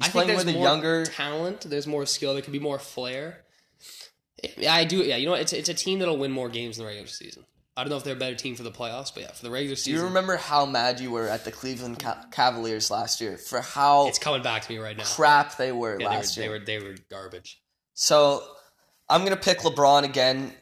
I 0.00 0.04
think 0.04 0.12
playing 0.12 0.28
there's 0.28 0.44
with 0.46 0.54
a 0.54 0.58
more 0.58 0.66
younger- 0.66 1.06
talent. 1.06 1.60
There's 1.62 1.86
more 1.86 2.06
skill. 2.06 2.32
There 2.32 2.42
could 2.42 2.52
be 2.52 2.58
more 2.58 2.78
flair. 2.78 3.44
Yeah, 4.56 4.74
I 4.74 4.84
do. 4.84 4.98
Yeah, 4.98 5.16
you 5.16 5.26
know, 5.26 5.32
what? 5.32 5.40
it's 5.42 5.52
it's 5.52 5.68
a 5.68 5.74
team 5.74 5.98
that'll 5.98 6.16
win 6.16 6.32
more 6.32 6.48
games 6.48 6.78
in 6.78 6.82
the 6.84 6.86
regular 6.88 7.06
season. 7.08 7.44
I 7.76 7.84
don't 7.84 7.90
know 7.90 7.96
if 7.96 8.04
they're 8.04 8.16
a 8.16 8.18
better 8.18 8.34
team 8.34 8.56
for 8.56 8.62
the 8.62 8.70
playoffs, 8.70 9.12
but 9.14 9.22
yeah, 9.22 9.32
for 9.32 9.42
the 9.42 9.50
regular 9.50 9.76
season. 9.76 9.92
Do 9.94 9.98
you 10.00 10.04
remember 10.06 10.36
how 10.36 10.66
mad 10.66 10.98
you 11.00 11.10
were 11.10 11.28
at 11.28 11.44
the 11.44 11.52
Cleveland 11.52 11.98
Ca- 11.98 12.26
Cavaliers 12.30 12.90
last 12.90 13.20
year 13.20 13.36
for 13.38 13.60
how 13.60 14.08
it's 14.08 14.18
coming 14.18 14.42
back 14.42 14.62
to 14.62 14.72
me 14.72 14.78
right 14.78 14.96
now. 14.96 15.04
crap 15.04 15.56
they 15.56 15.72
were 15.72 15.92
Yeah, 15.92 15.98
they 15.98 16.04
were, 16.04 16.10
last 16.10 16.36
they 16.36 16.48
were 16.48 16.58
they 16.58 16.78
were 16.78 16.96
garbage. 17.10 17.60
So 17.94 18.42
I'm 19.08 19.24
gonna 19.24 19.36
pick 19.36 19.58
LeBron 19.60 20.02
again. 20.04 20.52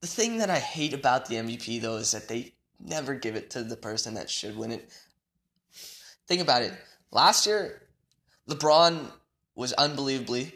The 0.00 0.06
thing 0.06 0.38
that 0.38 0.48
I 0.50 0.58
hate 0.58 0.92
about 0.94 1.26
the 1.26 1.36
MVP 1.36 1.80
though 1.80 1.96
is 1.96 2.12
that 2.12 2.28
they 2.28 2.53
never 2.80 3.14
give 3.14 3.36
it 3.36 3.50
to 3.50 3.62
the 3.62 3.76
person 3.76 4.14
that 4.14 4.30
should 4.30 4.56
win 4.56 4.72
it. 4.72 4.88
Think 6.26 6.40
about 6.42 6.62
it. 6.62 6.72
Last 7.10 7.46
year, 7.46 7.82
LeBron 8.48 9.10
was 9.54 9.72
unbelievably 9.74 10.52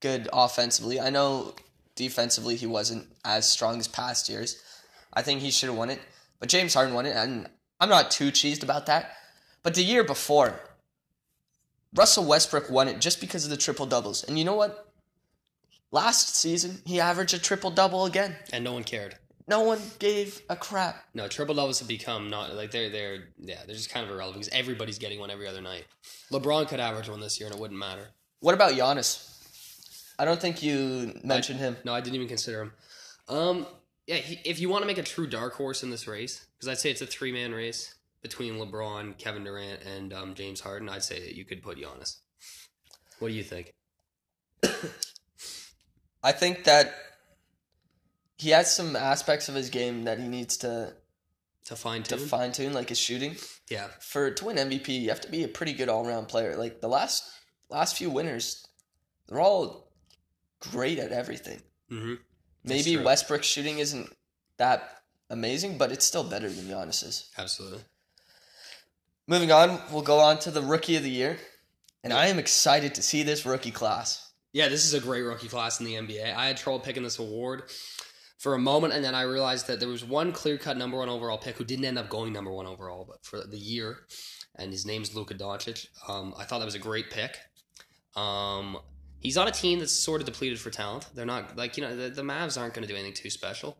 good 0.00 0.28
offensively. 0.32 1.00
I 1.00 1.10
know 1.10 1.54
defensively 1.94 2.56
he 2.56 2.66
wasn't 2.66 3.06
as 3.24 3.48
strong 3.48 3.78
as 3.78 3.88
past 3.88 4.28
years. 4.28 4.62
I 5.12 5.22
think 5.22 5.40
he 5.40 5.50
should 5.50 5.68
have 5.68 5.78
won 5.78 5.90
it. 5.90 6.00
But 6.40 6.48
James 6.48 6.74
Harden 6.74 6.94
won 6.94 7.06
it, 7.06 7.14
and 7.14 7.48
I'm 7.78 7.88
not 7.88 8.10
too 8.10 8.32
cheesed 8.32 8.62
about 8.62 8.86
that. 8.86 9.12
But 9.62 9.74
the 9.74 9.84
year 9.84 10.02
before, 10.02 10.58
Russell 11.94 12.24
Westbrook 12.24 12.68
won 12.70 12.88
it 12.88 13.00
just 13.00 13.20
because 13.20 13.44
of 13.44 13.50
the 13.50 13.56
triple 13.56 13.86
doubles. 13.86 14.24
And 14.24 14.38
you 14.38 14.44
know 14.44 14.56
what? 14.56 14.92
Last 15.92 16.34
season, 16.34 16.80
he 16.86 17.00
averaged 17.00 17.34
a 17.34 17.38
triple 17.38 17.70
double 17.70 18.06
again. 18.06 18.34
And 18.52 18.64
no 18.64 18.72
one 18.72 18.82
cared. 18.82 19.16
No 19.48 19.62
one 19.62 19.80
gave 19.98 20.40
a 20.48 20.56
crap. 20.56 21.04
No, 21.14 21.28
triple 21.28 21.54
doubles 21.54 21.78
have 21.80 21.88
become 21.88 22.30
not 22.30 22.54
like 22.54 22.70
they're 22.70 22.90
they're 22.90 23.24
yeah 23.38 23.60
they're 23.66 23.74
just 23.74 23.90
kind 23.90 24.04
of 24.06 24.12
irrelevant 24.12 24.44
because 24.44 24.58
everybody's 24.58 24.98
getting 24.98 25.18
one 25.18 25.30
every 25.30 25.48
other 25.48 25.60
night. 25.60 25.84
LeBron 26.30 26.68
could 26.68 26.80
average 26.80 27.08
one 27.08 27.20
this 27.20 27.40
year 27.40 27.48
and 27.48 27.56
it 27.56 27.60
wouldn't 27.60 27.78
matter. 27.78 28.08
What 28.40 28.54
about 28.54 28.72
Giannis? 28.72 29.28
I 30.18 30.24
don't 30.24 30.40
think 30.40 30.62
you 30.62 31.20
mentioned 31.24 31.58
him. 31.58 31.76
No, 31.84 31.94
I 31.94 32.00
didn't 32.00 32.16
even 32.16 32.28
consider 32.28 32.62
him. 32.62 32.72
Um, 33.28 33.66
yeah, 34.06 34.16
he, 34.16 34.38
if 34.44 34.60
you 34.60 34.68
want 34.68 34.82
to 34.82 34.86
make 34.86 34.98
a 34.98 35.02
true 35.02 35.26
dark 35.26 35.54
horse 35.54 35.82
in 35.82 35.90
this 35.90 36.06
race, 36.06 36.46
because 36.56 36.68
I'd 36.68 36.78
say 36.78 36.90
it's 36.90 37.02
a 37.02 37.06
three 37.06 37.32
man 37.32 37.52
race 37.52 37.94
between 38.20 38.54
LeBron, 38.54 39.18
Kevin 39.18 39.44
Durant, 39.44 39.80
and 39.82 40.12
um, 40.12 40.34
James 40.34 40.60
Harden, 40.60 40.88
I'd 40.88 41.02
say 41.02 41.20
that 41.20 41.34
you 41.34 41.44
could 41.44 41.62
put 41.62 41.78
Giannis. 41.78 42.18
What 43.18 43.28
do 43.28 43.34
you 43.34 43.42
think? 43.42 43.74
I 46.22 46.32
think 46.32 46.64
that 46.64 46.94
he 48.42 48.50
has 48.50 48.74
some 48.74 48.96
aspects 48.96 49.48
of 49.48 49.54
his 49.54 49.70
game 49.70 50.04
that 50.04 50.18
he 50.18 50.28
needs 50.28 50.56
to 50.58 50.92
To 51.66 51.76
fine 51.76 52.02
to 52.04 52.16
tune? 52.16 52.26
fine 52.28 52.52
tune, 52.52 52.72
like 52.72 52.88
his 52.88 52.98
shooting. 52.98 53.36
yeah. 53.70 53.88
For 54.00 54.30
to 54.30 54.44
win 54.44 54.56
MVP, 54.56 54.88
you 55.00 55.08
have 55.08 55.20
to 55.22 55.30
be 55.30 55.44
a 55.44 55.48
pretty 55.48 55.72
good 55.72 55.88
all 55.88 56.04
round 56.04 56.28
player. 56.28 56.56
Like 56.56 56.80
the 56.80 56.88
last 56.88 57.24
last 57.70 57.96
few 57.96 58.10
winners, 58.10 58.66
they're 59.28 59.40
all 59.40 59.88
great 60.60 60.98
at 60.98 61.12
everything. 61.12 61.60
Mm-hmm. 61.90 62.14
Maybe. 62.64 62.96
Westbrook's 62.96 63.46
shooting 63.46 63.78
isn't 63.78 64.08
that 64.58 65.02
amazing, 65.30 65.78
but 65.78 65.90
it's 65.92 66.06
still 66.06 66.22
better 66.24 66.48
than 66.48 66.66
Giannis's. 66.66 67.30
Absolutely. 67.38 67.80
Moving 69.26 69.52
on, 69.52 69.80
we'll 69.90 70.02
go 70.02 70.18
on 70.18 70.38
to 70.40 70.50
the 70.50 70.62
rookie 70.62 70.96
of 70.96 71.02
the 71.02 71.10
year. 71.10 71.38
And 72.04 72.12
I 72.12 72.26
am 72.26 72.38
excited 72.38 72.94
to 72.96 73.02
see 73.02 73.22
this 73.22 73.46
rookie 73.46 73.70
class. 73.70 74.30
Yeah, 74.52 74.68
this 74.68 74.84
is 74.84 74.92
a 74.94 75.00
great 75.00 75.22
rookie 75.22 75.48
class 75.48 75.78
in 75.80 75.86
the 75.86 75.94
NBA. 75.94 76.34
I 76.34 76.46
had 76.48 76.56
trouble 76.56 76.80
picking 76.80 77.02
this 77.04 77.18
award 77.18 77.62
for 78.42 78.54
a 78.54 78.58
moment, 78.58 78.92
and 78.92 79.04
then 79.04 79.14
I 79.14 79.22
realized 79.22 79.68
that 79.68 79.78
there 79.78 79.88
was 79.88 80.04
one 80.04 80.32
clear 80.32 80.58
cut 80.58 80.76
number 80.76 80.98
one 80.98 81.08
overall 81.08 81.38
pick 81.38 81.56
who 81.56 81.64
didn't 81.64 81.84
end 81.84 81.96
up 81.96 82.08
going 82.08 82.32
number 82.32 82.50
one 82.50 82.66
overall, 82.66 83.04
but 83.08 83.24
for 83.24 83.46
the 83.46 83.56
year, 83.56 84.00
and 84.56 84.72
his 84.72 84.84
name's 84.84 85.14
Luka 85.14 85.34
Doncic. 85.34 85.86
Um, 86.08 86.34
I 86.36 86.42
thought 86.42 86.58
that 86.58 86.64
was 86.64 86.74
a 86.74 86.80
great 86.80 87.08
pick. 87.08 87.38
Um, 88.16 88.78
he's 89.20 89.36
on 89.36 89.46
a 89.46 89.52
team 89.52 89.78
that's 89.78 89.92
sort 89.92 90.20
of 90.20 90.26
depleted 90.26 90.58
for 90.58 90.70
talent. 90.70 91.06
They're 91.14 91.24
not 91.24 91.56
like 91.56 91.76
you 91.76 91.84
know 91.84 91.94
the, 91.94 92.08
the 92.10 92.22
Mavs 92.22 92.60
aren't 92.60 92.74
going 92.74 92.82
to 92.84 92.92
do 92.92 92.98
anything 92.98 93.14
too 93.14 93.30
special. 93.30 93.78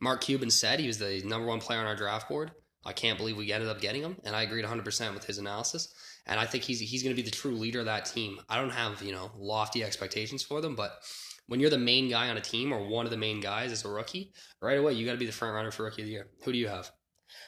Mark 0.00 0.22
Cuban 0.22 0.50
said 0.50 0.80
he 0.80 0.88
was 0.88 0.98
the 0.98 1.22
number 1.24 1.46
one 1.46 1.60
player 1.60 1.78
on 1.78 1.86
our 1.86 1.94
draft 1.94 2.28
board. 2.28 2.50
I 2.84 2.92
can't 2.92 3.16
believe 3.16 3.36
we 3.36 3.52
ended 3.52 3.68
up 3.68 3.80
getting 3.80 4.02
him, 4.02 4.16
and 4.24 4.34
I 4.34 4.42
agreed 4.42 4.64
100% 4.64 5.14
with 5.14 5.24
his 5.24 5.38
analysis. 5.38 5.94
And 6.26 6.40
I 6.40 6.46
think 6.46 6.64
he's 6.64 6.80
he's 6.80 7.04
going 7.04 7.14
to 7.14 7.22
be 7.22 7.28
the 7.28 7.34
true 7.34 7.54
leader 7.54 7.78
of 7.78 7.84
that 7.84 8.06
team. 8.06 8.40
I 8.48 8.56
don't 8.56 8.70
have 8.70 9.02
you 9.02 9.12
know 9.12 9.30
lofty 9.38 9.84
expectations 9.84 10.42
for 10.42 10.60
them, 10.60 10.74
but 10.74 10.98
when 11.50 11.58
you're 11.58 11.68
the 11.68 11.76
main 11.78 12.08
guy 12.08 12.30
on 12.30 12.36
a 12.36 12.40
team 12.40 12.72
or 12.72 12.86
one 12.86 13.06
of 13.06 13.10
the 13.10 13.16
main 13.16 13.40
guys 13.40 13.72
as 13.72 13.84
a 13.84 13.88
rookie, 13.88 14.32
right 14.62 14.78
away 14.78 14.92
you 14.92 15.04
got 15.04 15.12
to 15.12 15.18
be 15.18 15.26
the 15.26 15.32
front 15.32 15.52
runner 15.52 15.72
for 15.72 15.82
rookie 15.82 16.02
of 16.02 16.06
the 16.06 16.12
year. 16.12 16.28
Who 16.44 16.52
do 16.52 16.58
you 16.58 16.68
have? 16.68 16.92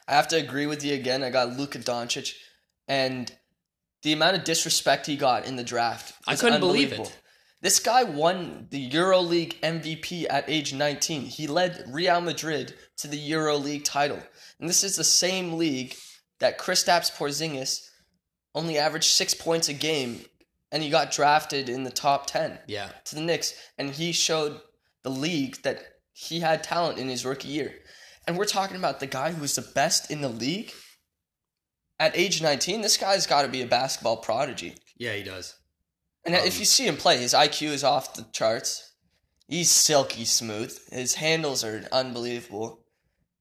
I 0.09 0.15
have 0.15 0.27
to 0.29 0.37
agree 0.37 0.67
with 0.67 0.85
you 0.85 0.95
again. 0.95 1.23
I 1.23 1.31
got 1.31 1.57
Luka 1.57 1.79
Doncic, 1.79 2.35
and 2.89 3.33
the 4.03 4.13
amount 4.13 4.37
of 4.37 4.43
disrespect 4.43 5.07
he 5.07 5.15
got 5.15 5.47
in 5.47 5.55
the 5.55 5.63
draft. 5.63 6.15
I 6.27 6.35
couldn't 6.35 6.59
believe 6.59 6.93
it. 6.93 7.17
This 7.61 7.79
guy 7.79 8.03
won 8.03 8.67
the 8.71 8.91
EuroLeague 8.91 9.61
MVP 9.61 10.27
at 10.29 10.51
age 10.51 10.75
19. 10.75 11.23
He 11.23 11.47
led 11.47 11.85
Real 11.89 12.21
Madrid 12.21 12.75
to 12.97 13.07
the 13.07 13.31
EuroLeague 13.31 13.85
title. 13.85 14.19
And 14.59 14.69
this 14.69 14.83
is 14.83 14.97
the 14.97 15.05
same 15.05 15.53
league 15.53 15.95
that 16.41 16.59
Kristaps 16.59 17.17
Porzingis 17.17 17.87
only 18.53 18.79
averaged 18.79 19.13
6 19.13 19.35
points 19.35 19.69
a 19.69 19.75
game 19.75 20.25
and 20.73 20.83
he 20.83 20.91
got 20.91 21.13
drafted 21.13 21.69
in 21.69 21.85
the 21.85 21.91
top 21.91 22.27
10 22.27 22.59
Yeah, 22.67 22.89
to 23.05 23.15
the 23.15 23.21
Knicks 23.21 23.55
and 23.79 23.91
he 23.91 24.11
showed 24.13 24.61
the 25.05 25.11
league 25.11 25.63
that 25.63 25.79
he 26.13 26.41
had 26.41 26.65
talent 26.65 26.99
in 26.99 27.09
his 27.09 27.25
rookie 27.25 27.49
year. 27.49 27.75
And 28.27 28.37
we're 28.39 28.45
talking 28.45 28.77
about 28.77 28.99
the 29.01 29.07
guy 29.07 29.33
who 29.33 29.41
was 29.41 29.55
the 29.55 29.63
best 29.75 30.11
in 30.11 30.21
the 30.21 30.29
league 30.29 30.73
at 31.99 32.17
age 32.17 32.41
19. 32.43 32.81
This 32.81 32.97
guy's 32.97 33.27
got 33.27 33.43
to 33.43 33.49
be 33.49 33.63
a 33.63 33.67
basketball 33.67 34.17
prodigy. 34.19 34.75
yeah, 34.97 35.13
he 35.15 35.23
does. 35.23 35.55
And 36.25 36.35
Um, 36.37 36.43
if 36.47 36.59
you 36.61 36.65
see 36.65 36.87
him 36.87 36.97
play, 36.97 37.19
his 37.19 37.35
IQ 37.35 37.69
is 37.71 37.83
off 37.85 38.15
the 38.15 38.27
charts. 38.33 38.93
He's 39.49 39.71
silky 39.71 40.25
smooth. 40.25 40.77
His 40.91 41.15
handles 41.17 41.65
are 41.65 41.87
unbelievable. 41.93 42.82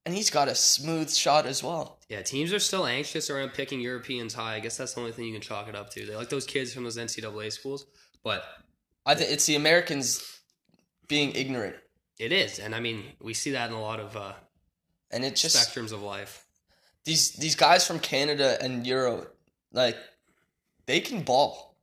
And 0.06 0.16
he's 0.16 0.30
got 0.32 0.48
a 0.48 0.56
smooth 0.56 1.14
shot 1.14 1.46
as 1.46 1.64
well. 1.64 2.00
Yeah, 2.10 2.22
teams 2.24 2.52
are 2.54 2.60
still 2.60 2.86
anxious 2.88 3.30
around 3.30 3.54
picking 3.54 3.80
Europeans 3.80 4.34
high. 4.34 4.56
I 4.56 4.60
guess 4.60 4.76
that's 4.78 4.94
the 4.96 5.00
only 5.00 5.12
thing 5.12 5.26
you 5.26 5.34
can 5.34 5.42
chalk 5.42 5.68
it 5.68 5.76
up 5.76 5.92
to. 5.92 6.06
They 6.06 6.16
like 6.16 6.30
those 6.30 6.46
kids 6.48 6.74
from 6.74 6.84
those 6.86 6.98
NCAA 6.98 7.52
schools, 7.52 7.86
but 8.24 8.44
I 9.06 9.14
think 9.16 9.30
it's 9.32 9.46
the 9.46 9.56
Americans 9.56 10.40
being 11.08 11.34
ignorant. 11.36 11.76
it 12.20 12.32
is, 12.32 12.58
and 12.60 12.74
I 12.74 12.80
mean 12.80 13.04
we 13.22 13.34
see 13.34 13.52
that 13.52 13.70
in 13.70 13.76
a 13.76 13.82
lot 13.82 14.00
of 14.00 14.16
uh, 14.18 14.34
And 15.12 15.24
it 15.24 15.36
just 15.36 15.56
spectrums 15.56 15.92
of 15.92 16.02
life. 16.02 16.46
these 17.06 17.34
these 17.34 17.56
guys 17.56 17.86
from 17.86 18.00
Canada 18.00 18.58
and 18.62 18.86
Euro, 18.88 19.28
like 19.72 19.98
they 20.88 21.00
can 21.00 21.22
ball. 21.22 21.76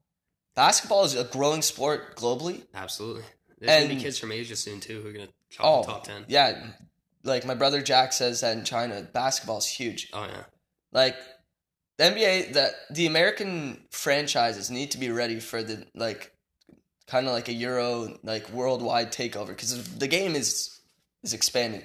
Basketball 0.57 1.05
is 1.05 1.15
a 1.15 1.23
growing 1.25 1.63
sport 1.63 2.17
globally. 2.17 2.63
Absolutely. 2.75 3.23
There's 3.61 3.83
gonna 3.85 3.95
be 3.95 4.01
kids 4.01 4.19
from 4.19 4.33
Asia 4.33 4.57
soon 4.57 4.81
too 4.81 5.01
who 5.03 5.09
are 5.09 5.13
gonna 5.13 5.29
chop 5.51 5.65
Oh, 5.67 5.83
the 5.83 5.93
top 5.93 6.05
ten. 6.05 6.25
yeah. 6.29 6.67
Like 7.25 7.45
my 7.45 7.55
brother 7.55 7.83
Jack 7.83 8.13
says 8.13 8.41
that 8.41 8.57
in 8.57 8.65
China, 8.65 9.03
basketball 9.03 9.59
is 9.59 9.67
huge. 9.67 10.11
Oh 10.13 10.25
yeah. 10.25 10.45
Like 10.93 11.17
the 11.99 12.05
NBA, 12.05 12.53
the 12.53 12.71
the 12.91 13.07
American 13.07 13.87
franchises 13.91 14.71
need 14.71 14.93
to 14.93 14.99
be 14.99 15.11
ready 15.11 15.41
for 15.41 15.63
the 15.63 15.87
like 15.95 16.33
kind 17.07 17.27
of 17.27 17.33
like 17.33 17.49
a 17.49 17.53
Euro 17.53 18.17
like 18.23 18.49
worldwide 18.51 19.13
takeover 19.13 19.49
because 19.49 19.97
the 19.97 20.09
game 20.09 20.37
is 20.37 20.81
is 21.23 21.35
expanding, 21.35 21.83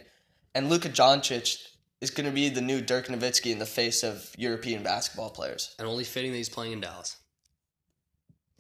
and 0.54 0.70
Luka 0.70 0.90
Doncic 0.90 1.58
is 2.04 2.12
going 2.12 2.26
to 2.26 2.36
be 2.36 2.50
the 2.50 2.62
new 2.62 2.82
Dirk 2.82 3.08
Nowitzki 3.08 3.50
in 3.50 3.60
the 3.60 3.66
face 3.66 4.04
of 4.04 4.30
European 4.38 4.84
basketball 4.84 5.30
players. 5.30 5.74
And 5.80 5.88
only 5.88 6.04
fitting 6.04 6.32
that 6.32 6.38
he's 6.38 6.50
playing 6.50 6.74
in 6.74 6.82
Dallas. 6.82 7.16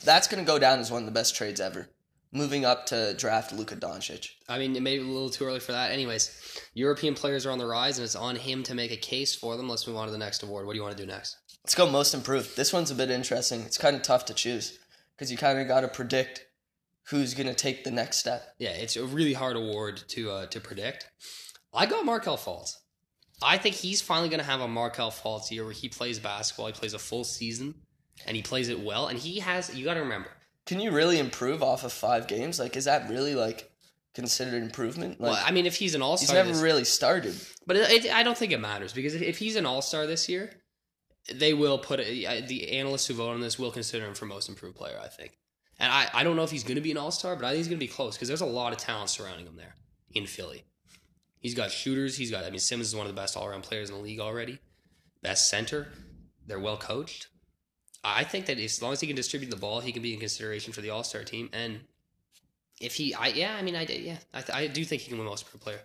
That's 0.06 0.30
going 0.30 0.44
to 0.44 0.50
go 0.50 0.58
down 0.58 0.80
as 0.80 0.90
one 0.90 1.02
of 1.02 1.06
the 1.06 1.12
best 1.12 1.36
trades 1.36 1.60
ever. 1.60 1.90
Moving 2.36 2.66
up 2.66 2.88
to 2.88 3.14
draft 3.14 3.54
Luka 3.54 3.76
Doncic. 3.76 4.30
I 4.50 4.58
mean, 4.58 4.76
it 4.76 4.82
may 4.82 4.98
be 4.98 5.04
a 5.04 5.08
little 5.08 5.30
too 5.30 5.46
early 5.46 5.60
for 5.60 5.72
that. 5.72 5.92
Anyways, 5.92 6.60
European 6.74 7.14
players 7.14 7.46
are 7.46 7.52
on 7.52 7.60
the 7.60 7.66
rise, 7.68 8.00
and 8.00 8.06
it's 8.06 8.16
on 8.16 8.36
him 8.36 8.64
to 8.64 8.74
make 8.74 8.92
a 8.92 8.98
case 8.98 9.36
for 9.36 9.56
them. 9.56 9.70
Let's 9.70 9.86
move 9.86 9.98
on 9.98 10.08
to 10.08 10.12
the 10.12 10.18
next 10.18 10.42
award. 10.42 10.66
What 10.66 10.74
do 10.74 10.78
you 10.78 10.84
want 10.84 10.98
to 10.98 11.04
do 11.04 11.08
next? 11.08 11.38
Let's 11.64 11.76
go 11.76 11.90
most 11.90 12.14
improved. 12.14 12.58
This 12.58 12.74
one's 12.74 12.90
a 12.90 12.96
bit 12.96 13.12
interesting. 13.12 13.62
It's 13.62 13.78
kind 13.78 13.96
of 13.96 14.02
tough 14.02 14.26
to 14.26 14.34
choose 14.34 14.80
because 15.16 15.32
you 15.32 15.38
kind 15.38 15.60
of 15.60 15.68
got 15.68 15.82
to 15.82 15.88
predict 15.88 16.46
who's 17.10 17.34
going 17.34 17.48
to 17.48 17.54
take 17.54 17.84
the 17.84 17.92
next 17.92 18.18
step. 18.18 18.56
Yeah, 18.58 18.72
it's 18.72 18.96
a 18.96 19.06
really 19.06 19.34
hard 19.34 19.56
award 19.56 20.02
to 20.10 20.32
uh, 20.32 20.46
to 20.48 20.60
predict. 20.60 21.10
I 21.74 21.86
got 21.86 22.04
Markelle 22.04 22.38
Fultz. 22.38 22.78
I 23.42 23.58
think 23.58 23.76
he's 23.76 24.02
finally 24.02 24.30
going 24.30 24.40
to 24.40 24.46
have 24.46 24.62
a 24.62 24.68
Markelle 24.68 25.12
Fultz 25.12 25.52
year 25.52 25.66
where 25.66 25.74
he 25.74 25.90
plays 25.90 26.20
basketball. 26.20 26.68
He 26.68 26.74
plays 26.74 26.94
a 26.94 27.00
full 27.00 27.24
season, 27.24 27.76
and 28.26 28.36
he 28.36 28.42
plays 28.42 28.70
it 28.70 28.80
well. 28.80 29.08
And 29.08 29.20
he 29.20 29.40
has. 29.40 29.76
You 29.76 29.86
got 29.86 29.96
to 29.96 30.02
remember. 30.02 30.30
Can 30.66 30.80
you 30.80 30.92
really 30.92 31.20
improve 31.20 31.62
off 31.62 31.84
of 31.84 31.92
five 31.92 32.28
games? 32.28 32.60
Like, 32.60 32.78
is 32.78 32.86
that 32.86 33.10
really 33.10 33.36
like 33.36 33.70
considered 34.16 34.62
improvement? 34.62 35.20
Like, 35.20 35.34
well, 35.34 35.44
I 35.46 35.52
mean, 35.52 35.66
if 35.66 35.76
he's 35.76 35.96
an 35.96 36.02
All 36.02 36.18
star, 36.18 36.44
he's 36.44 36.48
never 36.48 36.64
really 36.64 36.86
started. 36.86 37.36
but 37.68 37.76
it, 37.76 38.06
it, 38.06 38.14
I 38.14 38.24
don't 38.24 38.38
think 38.38 38.52
it 38.52 38.60
matters 38.60 38.94
because 38.94 39.16
if, 39.16 39.22
if 39.22 39.38
he's 39.38 39.56
an 39.56 39.66
All 39.66 39.82
Star 39.82 40.08
this 40.08 40.30
year, 40.30 40.52
they 41.34 41.54
will 41.54 41.78
put 41.78 42.00
it, 42.00 42.48
the 42.48 42.78
analysts 42.78 43.08
who 43.08 43.14
vote 43.14 43.30
on 43.32 43.42
this 43.42 43.58
will 43.60 43.72
consider 43.72 44.06
him 44.06 44.14
for 44.14 44.26
most 44.26 44.50
improved 44.50 44.76
player. 44.76 45.00
I 45.02 45.08
think, 45.08 45.38
and 45.80 45.92
I, 45.92 46.10
I 46.14 46.24
don't 46.24 46.36
know 46.36 46.44
if 46.44 46.52
he's 46.52 46.64
going 46.64 46.76
to 46.76 46.82
be 46.82 46.92
an 46.92 46.98
All 46.98 47.12
Star, 47.12 47.36
but 47.36 47.46
I 47.46 47.50
think 47.50 47.58
he's 47.58 47.68
going 47.68 47.80
to 47.80 47.86
be 47.86 47.92
close 47.92 48.16
because 48.16 48.28
there's 48.28 48.42
a 48.42 48.46
lot 48.46 48.72
of 48.74 48.80
talent 48.80 49.10
surrounding 49.10 49.46
him 49.48 49.56
there 49.58 49.76
in 50.14 50.26
Philly. 50.28 50.64
He's 51.40 51.56
got 51.56 51.72
shooters. 51.72 52.16
He's 52.16 52.32
got. 52.32 52.46
I 52.46 52.50
mean, 52.50 52.60
Simmons 52.60 52.88
is 52.88 52.96
one 52.96 53.06
of 53.06 53.14
the 53.14 53.22
best 53.22 53.36
all 53.36 53.46
around 53.46 53.64
players 53.64 53.90
in 53.90 53.96
the 53.96 54.02
league 54.02 54.22
already. 54.22 54.60
Best 55.22 55.50
center. 55.50 55.90
They're 56.48 56.60
well 56.60 56.78
coached. 56.78 57.28
I 58.04 58.24
think 58.24 58.48
that 58.48 58.60
as 58.60 58.82
long 58.82 58.94
as 58.94 59.00
he 59.00 59.08
can 59.08 59.16
distribute 59.16 59.50
the 59.50 59.56
ball, 59.56 59.80
he 59.80 59.92
can 59.92 60.02
be 60.02 60.14
in 60.14 60.20
consideration 60.20 60.74
for 60.74 60.82
the 60.82 60.90
All 60.90 61.04
Star 61.04 61.24
team. 61.24 61.50
And 61.54 61.82
if 62.82 62.96
he, 62.96 63.14
I 63.14 63.28
yeah, 63.28 63.56
I 63.58 63.62
mean, 63.62 63.76
I 63.76 63.84
yeah, 63.84 64.18
I, 64.34 64.42
th- 64.42 64.58
I 64.58 64.68
do 64.68 64.84
think 64.84 65.02
he 65.02 65.10
can 65.10 65.18
win 65.18 65.28
most 65.28 65.46
improved 65.46 65.64
player. 65.64 65.80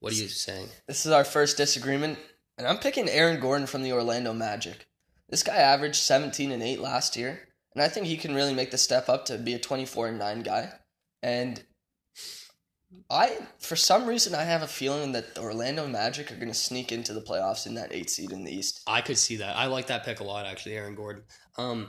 What 0.00 0.12
are 0.12 0.16
you 0.16 0.28
saying? 0.28 0.68
This 0.86 1.06
is 1.06 1.12
our 1.12 1.24
first 1.24 1.56
disagreement, 1.56 2.18
and 2.58 2.66
I'm 2.66 2.78
picking 2.78 3.08
Aaron 3.08 3.40
Gordon 3.40 3.66
from 3.66 3.82
the 3.82 3.92
Orlando 3.92 4.34
Magic. 4.34 4.86
This 5.28 5.42
guy 5.42 5.56
averaged 5.56 5.96
17 5.96 6.52
and 6.52 6.62
8 6.62 6.80
last 6.80 7.16
year, 7.16 7.48
and 7.74 7.82
I 7.82 7.88
think 7.88 8.06
he 8.06 8.16
can 8.16 8.34
really 8.34 8.54
make 8.54 8.70
the 8.70 8.78
step 8.78 9.08
up 9.08 9.24
to 9.26 9.38
be 9.38 9.54
a 9.54 9.58
24 9.58 10.08
and 10.08 10.18
9 10.18 10.42
guy. 10.42 10.72
And 11.22 11.62
I, 13.10 13.38
for 13.58 13.76
some 13.76 14.06
reason, 14.06 14.34
I 14.34 14.42
have 14.44 14.62
a 14.62 14.66
feeling 14.66 15.12
that 15.12 15.34
the 15.34 15.42
Orlando 15.42 15.86
Magic 15.86 16.32
are 16.32 16.36
going 16.36 16.48
to 16.48 16.54
sneak 16.54 16.92
into 16.92 17.12
the 17.12 17.20
playoffs 17.20 17.66
in 17.66 17.74
that 17.74 17.92
eight 17.92 18.10
seed 18.10 18.32
in 18.32 18.44
the 18.44 18.52
East. 18.52 18.82
I 18.86 19.00
could 19.00 19.18
see 19.18 19.36
that. 19.36 19.56
I 19.56 19.66
like 19.66 19.86
that 19.88 20.04
pick 20.04 20.20
a 20.20 20.24
lot, 20.24 20.46
actually, 20.46 20.76
Aaron 20.76 20.94
Gordon. 20.94 21.22
Um, 21.56 21.88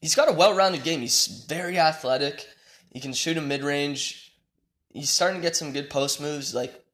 He's 0.00 0.14
got 0.14 0.28
a 0.28 0.32
well-rounded 0.32 0.84
game. 0.84 1.00
He's 1.00 1.46
very 1.48 1.78
athletic. 1.78 2.46
He 2.92 3.00
can 3.00 3.12
shoot 3.12 3.36
a 3.36 3.40
mid-range. 3.40 4.34
He's 4.92 5.10
starting 5.10 5.40
to 5.40 5.42
get 5.42 5.56
some 5.56 5.72
good 5.72 5.90
post 5.90 6.20
moves. 6.20 6.54
Like 6.54 6.84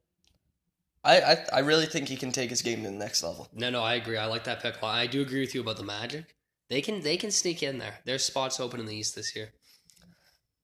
I, 1.04 1.20
I 1.20 1.36
I 1.52 1.58
really 1.60 1.86
think 1.86 2.08
he 2.08 2.16
can 2.16 2.32
take 2.32 2.50
his 2.50 2.62
game 2.62 2.82
to 2.82 2.90
the 2.90 2.96
next 2.96 3.22
level. 3.22 3.48
No, 3.52 3.70
no, 3.70 3.82
I 3.82 3.94
agree. 3.94 4.16
I 4.16 4.26
like 4.26 4.44
that 4.44 4.62
pick. 4.62 4.80
a 4.80 4.84
lot. 4.84 4.96
I 4.96 5.06
do 5.06 5.20
agree 5.20 5.40
with 5.40 5.54
you 5.54 5.60
about 5.60 5.76
the 5.76 5.82
Magic. 5.84 6.36
They 6.68 6.80
can 6.80 7.02
they 7.02 7.16
can 7.16 7.30
sneak 7.30 7.62
in 7.62 7.78
there. 7.78 7.98
There's 8.04 8.24
spots 8.24 8.60
open 8.60 8.80
in 8.80 8.86
the 8.86 8.96
East 8.96 9.14
this 9.14 9.36
year. 9.36 9.52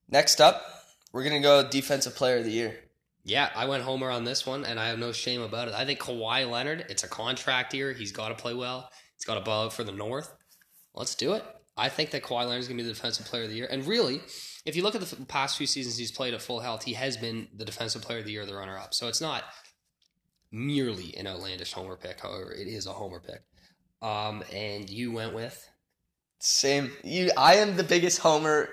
Next 0.09 0.41
up, 0.41 0.78
we're 1.11 1.23
gonna 1.23 1.41
go 1.41 1.67
defensive 1.67 2.15
player 2.15 2.37
of 2.37 2.45
the 2.45 2.51
year. 2.51 2.79
Yeah, 3.23 3.49
I 3.55 3.65
went 3.65 3.83
homer 3.83 4.09
on 4.09 4.23
this 4.23 4.45
one, 4.45 4.65
and 4.65 4.79
I 4.79 4.87
have 4.87 4.97
no 4.97 5.11
shame 5.11 5.41
about 5.41 5.67
it. 5.67 5.73
I 5.73 5.85
think 5.85 5.99
Kawhi 5.99 6.49
Leonard. 6.49 6.85
It's 6.89 7.03
a 7.03 7.07
contract 7.07 7.73
year. 7.73 7.93
He's 7.93 8.11
got 8.11 8.29
to 8.29 8.35
play 8.35 8.53
well. 8.53 8.89
He's 9.15 9.25
got 9.25 9.35
to 9.35 9.41
ball 9.41 9.65
out 9.65 9.73
for 9.73 9.83
the 9.83 9.91
North. 9.91 10.33
Let's 10.95 11.15
do 11.15 11.33
it. 11.33 11.43
I 11.77 11.89
think 11.89 12.11
that 12.11 12.23
Kawhi 12.23 12.45
Leonard 12.45 12.59
is 12.59 12.67
going 12.67 12.77
to 12.77 12.83
be 12.83 12.87
the 12.87 12.95
defensive 12.95 13.25
player 13.25 13.43
of 13.43 13.49
the 13.49 13.55
year. 13.55 13.67
And 13.69 13.85
really, 13.85 14.21
if 14.65 14.75
you 14.75 14.83
look 14.83 14.95
at 14.95 15.01
the 15.01 15.17
f- 15.21 15.27
past 15.27 15.57
few 15.57 15.67
seasons 15.67 15.97
he's 15.97 16.11
played 16.11 16.33
at 16.33 16.41
full 16.41 16.59
health, 16.59 16.83
he 16.83 16.93
has 16.93 17.17
been 17.17 17.47
the 17.55 17.65
defensive 17.65 18.01
player 18.01 18.19
of 18.19 18.25
the 18.25 18.31
year, 18.31 18.45
the 18.45 18.55
runner 18.55 18.77
up. 18.77 18.93
So 18.93 19.07
it's 19.07 19.21
not 19.21 19.43
merely 20.51 21.15
an 21.15 21.27
outlandish 21.27 21.73
homer 21.73 21.95
pick. 21.95 22.21
However, 22.21 22.51
it 22.51 22.67
is 22.67 22.85
a 22.87 22.93
homer 22.93 23.19
pick. 23.19 23.43
Um, 24.01 24.43
and 24.51 24.89
you 24.89 25.11
went 25.11 25.33
with 25.33 25.69
Same. 26.39 26.91
You. 27.03 27.31
I 27.37 27.55
am 27.55 27.75
the 27.75 27.83
biggest 27.83 28.19
homer 28.19 28.69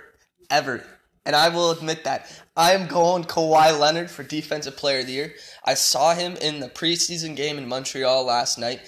ever, 0.50 0.84
and 1.26 1.36
I 1.36 1.48
will 1.50 1.72
admit 1.72 2.04
that. 2.04 2.30
I 2.56 2.72
am 2.72 2.86
going 2.86 3.24
Kawhi 3.24 3.78
Leonard 3.78 4.10
for 4.10 4.22
defensive 4.22 4.76
player 4.76 5.00
of 5.00 5.06
the 5.06 5.12
year. 5.12 5.34
I 5.64 5.74
saw 5.74 6.14
him 6.14 6.36
in 6.36 6.60
the 6.60 6.68
preseason 6.68 7.36
game 7.36 7.58
in 7.58 7.68
Montreal 7.68 8.24
last 8.24 8.58
night, 8.58 8.80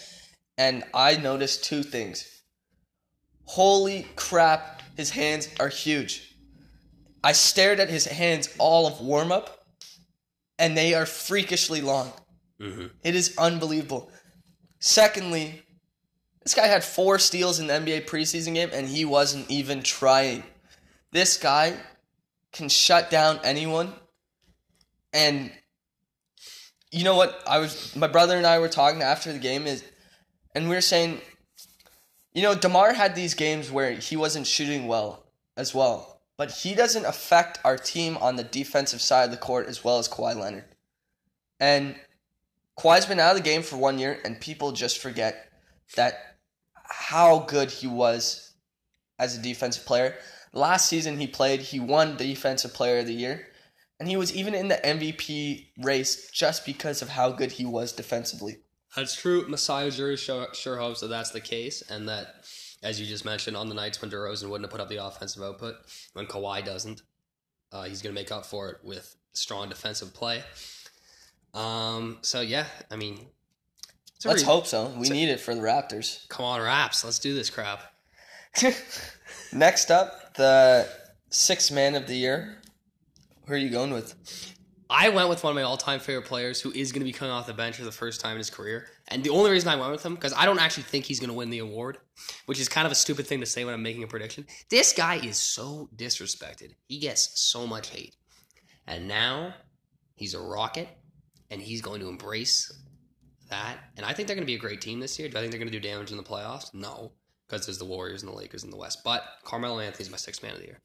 and 0.57 0.85
I 0.95 1.17
noticed 1.17 1.65
two 1.65 1.83
things. 1.83 2.25
Holy 3.45 4.07
crap! 4.17 4.83
His 4.97 5.11
hands 5.11 5.49
are 5.61 5.69
huge. 5.69 6.35
I 7.23 7.33
stared 7.33 7.81
at 7.81 7.91
his 7.91 8.07
hands 8.07 8.49
all 8.59 8.87
of 8.87 9.01
warm 9.01 9.33
up, 9.33 9.65
and 10.59 10.77
they 10.77 10.95
are 10.95 11.07
freakishly 11.07 11.81
long. 11.81 12.13
Mhm. 12.61 12.91
It 13.03 13.15
is 13.15 13.37
unbelievable. 13.37 14.11
Secondly, 14.81 15.63
this 16.43 16.55
guy 16.55 16.67
had 16.69 16.85
four 16.85 17.19
steals 17.19 17.59
in 17.59 17.67
the 17.67 17.75
NBA 17.75 18.03
preseason 18.03 18.55
game, 18.55 18.71
and 18.73 18.89
he 18.89 19.05
wasn't 19.05 19.51
even 19.51 19.83
trying. 19.83 20.45
This 21.13 21.37
guy 21.37 21.77
can 22.59 22.69
shut 22.69 23.09
down 23.09 23.41
anyone. 23.45 23.93
And 25.15 25.51
you 26.91 27.05
know 27.05 27.17
what? 27.17 27.41
I 27.47 27.59
was 27.59 27.95
my 27.97 28.09
brother 28.09 28.37
and 28.37 28.47
I 28.47 28.59
were 28.59 28.69
talking 28.69 29.01
after 29.01 29.33
the 29.33 29.39
game 29.39 29.67
is, 29.67 29.83
and 30.55 30.69
we 30.69 30.75
were 30.75 30.83
saying, 30.83 31.21
you 32.35 32.43
know, 32.43 32.55
Demar 32.55 32.93
had 32.93 33.15
these 33.15 33.35
games 33.35 33.71
where 33.71 33.93
he 33.93 34.17
wasn't 34.17 34.47
shooting 34.47 34.87
well 34.87 35.25
as 35.57 35.75
well, 35.75 36.21
but 36.37 36.51
he 36.51 36.75
doesn't 36.75 37.07
affect 37.07 37.61
our 37.65 37.79
team 37.79 38.19
on 38.19 38.37
the 38.37 38.45
defensive 38.45 39.01
side 39.01 39.25
of 39.25 39.31
the 39.31 39.37
court 39.37 39.69
as 39.69 39.85
well 39.85 39.99
as 39.99 40.09
Kawhi 40.09 40.37
Leonard. 40.37 40.65
And 41.61 41.95
Kawhi's 42.79 43.07
been 43.07 43.21
out 43.21 43.37
of 43.37 43.43
the 43.43 43.49
game 43.49 43.63
for 43.63 43.77
one 43.77 43.99
year, 43.99 44.19
and 44.25 44.41
people 44.41 44.73
just 44.73 44.99
forget 44.99 45.51
that 45.97 46.37
how 46.85 47.41
good 47.41 47.71
he 47.71 47.87
was 47.87 48.53
as 49.19 49.37
a 49.37 49.43
defensive 49.43 49.87
player. 49.87 50.17
Last 50.59 50.89
season 50.89 51.19
he 51.19 51.27
played, 51.27 51.61
he 51.61 51.79
won 51.79 52.17
the 52.17 52.27
Defensive 52.27 52.75
Player 52.75 52.99
of 52.99 53.07
the 53.07 53.15
Year, 53.15 53.47
and 54.01 54.09
he 54.09 54.17
was 54.17 54.35
even 54.35 54.55
in 54.55 54.69
the 54.69 54.75
MVP 54.77 55.69
race 55.79 56.31
just 56.33 56.67
because 56.67 57.01
of 57.01 57.11
how 57.11 57.31
good 57.31 57.53
he 57.53 57.65
was 57.65 57.93
defensively. 57.93 58.59
That's 58.97 59.15
true. 59.15 59.47
Masai 59.47 59.89
Ujiri 59.89 60.19
sure, 60.19 60.49
sure 60.55 60.79
hopes 60.79 61.01
that 61.01 61.09
that's 61.09 61.31
the 61.31 61.41
case, 61.41 61.83
and 61.89 62.09
that, 62.09 62.45
as 62.83 63.01
you 63.01 63.07
just 63.07 63.25
mentioned, 63.25 63.57
on 63.57 63.69
the 63.69 63.75
nights 63.75 64.03
when 64.03 64.11
DeRozan 64.11 64.49
wouldn't 64.49 64.65
have 64.65 64.73
put 64.73 64.81
up 64.81 64.89
the 64.89 65.05
offensive 65.05 65.43
output, 65.43 65.77
when 66.15 66.27
Kawhi 66.27 66.65
doesn't, 66.65 67.03
uh, 67.71 67.85
he's 67.85 68.03
going 68.03 68.15
to 68.15 68.21
make 68.21 68.33
up 68.33 68.45
for 68.45 68.71
it 68.71 68.79
with 68.83 69.15
strong 69.35 69.69
defensive 69.69 70.13
play. 70.13 70.43
Um. 71.55 72.19
So 72.23 72.41
yeah, 72.41 72.67
I 72.91 72.97
mean, 72.97 73.29
Let's 74.25 74.43
re- 74.43 74.47
hope 74.47 74.67
so. 74.67 74.93
We 74.97 75.09
need 75.09 75.29
it 75.29 75.39
for 75.39 75.55
the 75.55 75.61
Raptors. 75.61 76.29
Come 76.29 76.45
on, 76.45 76.61
Raps. 76.61 77.05
Let's 77.05 77.21
do 77.21 77.35
this 77.35 77.51
crap. 77.51 77.81
Next 79.53 79.91
up, 79.91 80.28
the 80.39 80.89
sixth 81.31 81.71
man 81.71 81.95
of 81.97 82.07
the 82.07 82.15
year. 82.15 82.57
Who 83.47 83.55
are 83.55 83.59
you 83.59 83.71
going 83.71 83.93
with? 83.93 84.15
I 84.89 85.11
went 85.11 85.29
with 85.29 85.45
one 85.45 85.51
of 85.51 85.55
my 85.57 85.63
all-time 85.63 86.01
favorite 86.01 86.25
players 86.25 86.61
who 86.63 86.71
is 86.71 86.93
going 86.93 87.01
to 87.01 87.05
be 87.05 87.13
coming 87.13 87.33
off 87.33 87.47
the 87.47 87.53
bench 87.53 87.77
for 87.77 87.85
the 87.85 87.93
first 87.93 88.23
time 88.23 88.33
in 88.33 88.39
his 88.39 88.49
career, 88.49 88.87
and 89.09 89.23
the 89.23 89.31
only 89.31 89.51
reason 89.51 89.69
I 89.69 89.77
went 89.77 89.91
with 89.91 90.07
him 90.07 90.15
because 90.15 90.33
I 90.33 90.47
don't 90.47 90.61
actually 90.61 90.85
think 90.85 91.05
he's 91.05 91.21
going 91.21 91.29
to 91.29 91.35
win 91.35 91.51
the 91.51 91.59
award, 91.59 91.99
which 92.47 92.59
is 92.59 92.71
kind 92.71 92.87
of 92.87 92.93
a 92.93 92.95
stupid 92.95 93.27
thing 93.27 93.41
to 93.41 93.47
say 93.47 93.65
when 93.67 93.75
I'm 93.75 93.83
making 93.83 94.05
a 94.05 94.07
prediction. 94.07 94.47
This 94.71 94.95
guy 94.95 95.17
is 95.17 95.37
so 95.37 95.91
disrespected. 95.95 96.75
He 96.87 97.01
gets 97.01 97.39
so 97.39 97.67
much 97.67 97.91
hate, 97.91 98.15
and 98.87 99.09
now 99.09 99.53
he's 100.15 100.33
a 100.35 100.41
rocket, 100.41 100.89
and 101.51 101.61
he's 101.61 101.83
going 101.83 102.01
to 102.01 102.09
embrace 102.09 102.73
that. 103.51 103.77
And 103.97 104.07
I 104.07 104.15
think 104.15 104.29
they're 104.29 104.37
going 104.37 104.47
to 104.47 104.51
be 104.51 104.55
a 104.55 104.59
great 104.59 104.81
team 104.81 105.01
this 105.01 105.19
year. 105.19 105.29
Do 105.29 105.37
I 105.37 105.41
think 105.41 105.53
they're 105.53 105.61
going 105.61 105.73
to 105.73 105.79
do 105.79 105.87
damage 105.87 106.13
in 106.13 106.17
the 106.17 106.23
playoffs? 106.23 106.73
No, 106.73 107.13
because 107.49 107.67
there's 107.67 107.79
the 107.79 107.85
Warriors 107.85 108.23
and 108.23 108.31
the 108.31 108.37
Lakers 108.37 108.65
in 108.65 108.71
the 108.71 108.77
West. 108.77 109.03
But 109.05 109.25
Carmelo 109.45 109.81
Anthony's 109.81 110.11
my 110.11 110.17
sixth 110.17 110.43
man 110.43 110.53
of 110.53 110.61
the 110.61 110.67
year. 110.67 110.79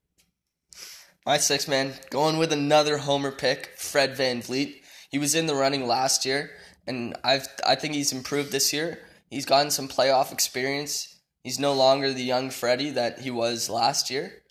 My 1.25 1.37
sixth 1.37 1.67
man, 1.69 1.93
going 2.09 2.37
with 2.37 2.51
another 2.51 2.97
homer 2.97 3.31
pick, 3.31 3.71
Fred 3.77 4.15
VanVleet. 4.15 4.75
He 5.09 5.17
was 5.19 5.35
in 5.35 5.45
the 5.45 5.55
running 5.55 5.87
last 5.87 6.25
year, 6.25 6.51
and 6.87 7.15
I've 7.23 7.47
I 7.65 7.75
think 7.75 7.93
he's 7.93 8.11
improved 8.11 8.51
this 8.51 8.73
year. 8.73 8.99
He's 9.29 9.45
gotten 9.45 9.71
some 9.71 9.87
playoff 9.87 10.31
experience. 10.31 11.19
He's 11.43 11.59
no 11.59 11.73
longer 11.73 12.13
the 12.13 12.23
young 12.23 12.49
Freddie 12.49 12.91
that 12.91 13.19
he 13.19 13.31
was 13.31 13.69
last 13.69 14.09
year. 14.09 14.43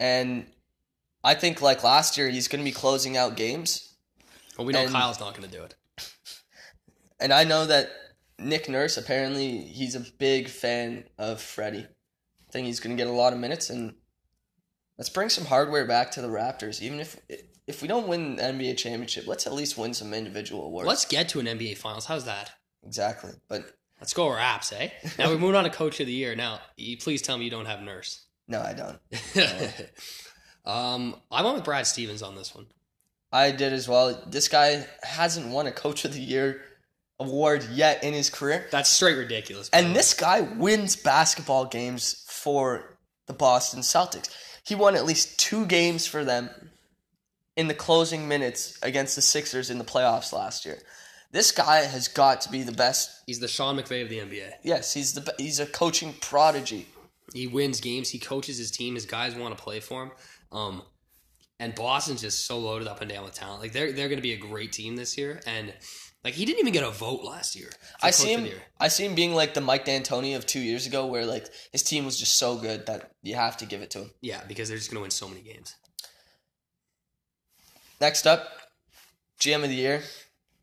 And 0.00 0.46
I 1.22 1.34
think 1.34 1.62
like 1.62 1.82
last 1.84 2.16
year 2.18 2.28
he's 2.28 2.48
gonna 2.48 2.64
be 2.64 2.72
closing 2.72 3.16
out 3.16 3.36
games. 3.36 3.94
Well, 4.56 4.66
we 4.66 4.72
know 4.72 4.80
And- 4.82 4.92
Kyle's 4.92 5.20
not 5.20 5.34
going 5.36 5.48
to 5.48 5.56
do 5.56 5.62
it. 5.64 5.74
And 7.20 7.32
I 7.32 7.44
know 7.44 7.64
that 7.66 7.90
Nick 8.38 8.68
Nurse 8.68 8.96
apparently 8.96 9.58
he's 9.58 9.94
a 9.94 10.00
big 10.00 10.48
fan 10.48 11.04
of 11.18 11.40
Freddie. 11.40 11.86
I 11.86 12.52
think 12.52 12.66
he's 12.66 12.80
gonna 12.80 12.96
get 12.96 13.06
a 13.06 13.12
lot 13.12 13.32
of 13.32 13.38
minutes 13.38 13.70
and 13.70 13.94
let's 14.98 15.10
bring 15.10 15.28
some 15.28 15.44
hardware 15.44 15.86
back 15.86 16.10
to 16.12 16.22
the 16.22 16.28
Raptors. 16.28 16.82
Even 16.82 17.00
if 17.00 17.20
if 17.66 17.80
we 17.80 17.88
don't 17.88 18.08
win 18.08 18.36
the 18.36 18.42
NBA 18.42 18.76
championship, 18.76 19.26
let's 19.26 19.46
at 19.46 19.54
least 19.54 19.78
win 19.78 19.94
some 19.94 20.12
individual 20.12 20.66
awards. 20.66 20.86
Let's 20.86 21.04
get 21.06 21.28
to 21.30 21.40
an 21.40 21.46
NBA 21.46 21.78
Finals. 21.78 22.06
How's 22.06 22.24
that? 22.26 22.52
exactly. 22.86 23.32
But 23.48 23.72
Let's 24.00 24.12
go 24.12 24.30
Raps, 24.30 24.72
eh? 24.72 24.90
Now 25.18 25.30
we're 25.30 25.38
moving 25.38 25.56
on 25.56 25.64
to 25.64 25.70
Coach 25.70 26.00
of 26.00 26.06
the 26.06 26.12
Year. 26.12 26.34
Now, 26.34 26.60
you 26.76 26.98
please 26.98 27.22
tell 27.22 27.38
me 27.38 27.44
you 27.44 27.50
don't 27.50 27.66
have 27.66 27.80
Nurse. 27.80 28.26
no, 28.48 28.60
I 28.60 28.74
don't. 28.74 28.98
um, 30.66 31.16
I 31.30 31.42
went 31.42 31.56
with 31.56 31.64
Brad 31.64 31.86
Stevens 31.86 32.22
on 32.22 32.34
this 32.34 32.54
one. 32.54 32.66
I 33.32 33.50
did 33.50 33.72
as 33.72 33.88
well. 33.88 34.22
This 34.26 34.48
guy 34.48 34.86
hasn't 35.02 35.48
won 35.48 35.66
a 35.66 35.72
Coach 35.72 36.04
of 36.04 36.12
the 36.12 36.20
Year 36.20 36.60
award 37.20 37.66
yet 37.70 38.02
in 38.02 38.12
his 38.12 38.30
career. 38.30 38.66
That's 38.70 38.90
straight 38.90 39.16
ridiculous. 39.16 39.70
And 39.70 39.94
this 39.94 40.14
guy 40.14 40.40
wins 40.40 40.96
basketball 40.96 41.66
games 41.66 42.24
for 42.28 42.98
the 43.26 43.32
Boston 43.32 43.80
Celtics. 43.80 44.28
He 44.66 44.74
won 44.74 44.96
at 44.96 45.04
least 45.04 45.38
two 45.38 45.66
games 45.66 46.06
for 46.06 46.24
them 46.24 46.50
in 47.56 47.68
the 47.68 47.74
closing 47.74 48.26
minutes 48.26 48.78
against 48.82 49.14
the 49.16 49.22
Sixers 49.22 49.70
in 49.70 49.78
the 49.78 49.84
playoffs 49.84 50.32
last 50.32 50.64
year. 50.64 50.78
This 51.30 51.50
guy 51.50 51.80
has 51.80 52.08
got 52.08 52.40
to 52.42 52.50
be 52.50 52.62
the 52.62 52.72
best. 52.72 53.22
he's 53.26 53.40
the 53.40 53.48
Sean 53.48 53.76
McVay 53.76 54.02
of 54.02 54.08
the 54.08 54.18
NBA. 54.18 54.52
Yes, 54.62 54.94
he's 54.94 55.14
the 55.14 55.34
he's 55.36 55.58
a 55.58 55.66
coaching 55.66 56.14
prodigy. 56.20 56.86
He 57.32 57.48
wins 57.48 57.80
games. 57.80 58.10
He 58.10 58.18
coaches 58.20 58.56
his 58.56 58.70
team. 58.70 58.94
His 58.94 59.04
guys 59.04 59.34
want 59.34 59.56
to 59.56 59.62
play 59.62 59.80
for 59.80 60.04
him. 60.04 60.10
Um, 60.52 60.82
and 61.58 61.74
Boston's 61.74 62.20
just 62.20 62.46
so 62.46 62.58
loaded 62.58 62.86
up 62.86 63.00
and 63.00 63.10
down 63.10 63.24
with 63.24 63.34
talent. 63.34 63.60
Like 63.60 63.72
they're 63.72 63.92
they're 63.92 64.08
going 64.08 64.18
to 64.18 64.22
be 64.22 64.34
a 64.34 64.38
great 64.38 64.72
team 64.72 64.94
this 64.94 65.18
year. 65.18 65.40
And 65.46 65.74
like 66.24 66.34
he 66.34 66.46
didn't 66.46 66.60
even 66.60 66.72
get 66.72 66.84
a 66.84 66.90
vote 66.90 67.22
last 67.22 67.54
year. 67.54 67.68
I 68.02 68.10
see 68.10 68.32
him. 68.32 68.48
I 68.80 68.88
see 68.88 69.04
him 69.04 69.14
being 69.14 69.34
like 69.34 69.52
the 69.52 69.60
Mike 69.60 69.84
D'Antoni 69.84 70.34
of 70.34 70.46
two 70.46 70.60
years 70.60 70.86
ago, 70.86 71.06
where 71.06 71.26
like 71.26 71.46
his 71.70 71.82
team 71.82 72.06
was 72.06 72.18
just 72.18 72.38
so 72.38 72.56
good 72.56 72.86
that 72.86 73.10
you 73.22 73.34
have 73.34 73.58
to 73.58 73.66
give 73.66 73.82
it 73.82 73.90
to 73.90 74.00
him. 74.00 74.10
Yeah, 74.22 74.40
because 74.48 74.68
they're 74.68 74.78
just 74.78 74.90
going 74.90 74.98
to 74.98 75.02
win 75.02 75.10
so 75.10 75.28
many 75.28 75.42
games. 75.42 75.76
Next 78.00 78.26
up, 78.26 78.48
GM 79.38 79.62
of 79.62 79.68
the 79.68 79.74
year. 79.74 80.02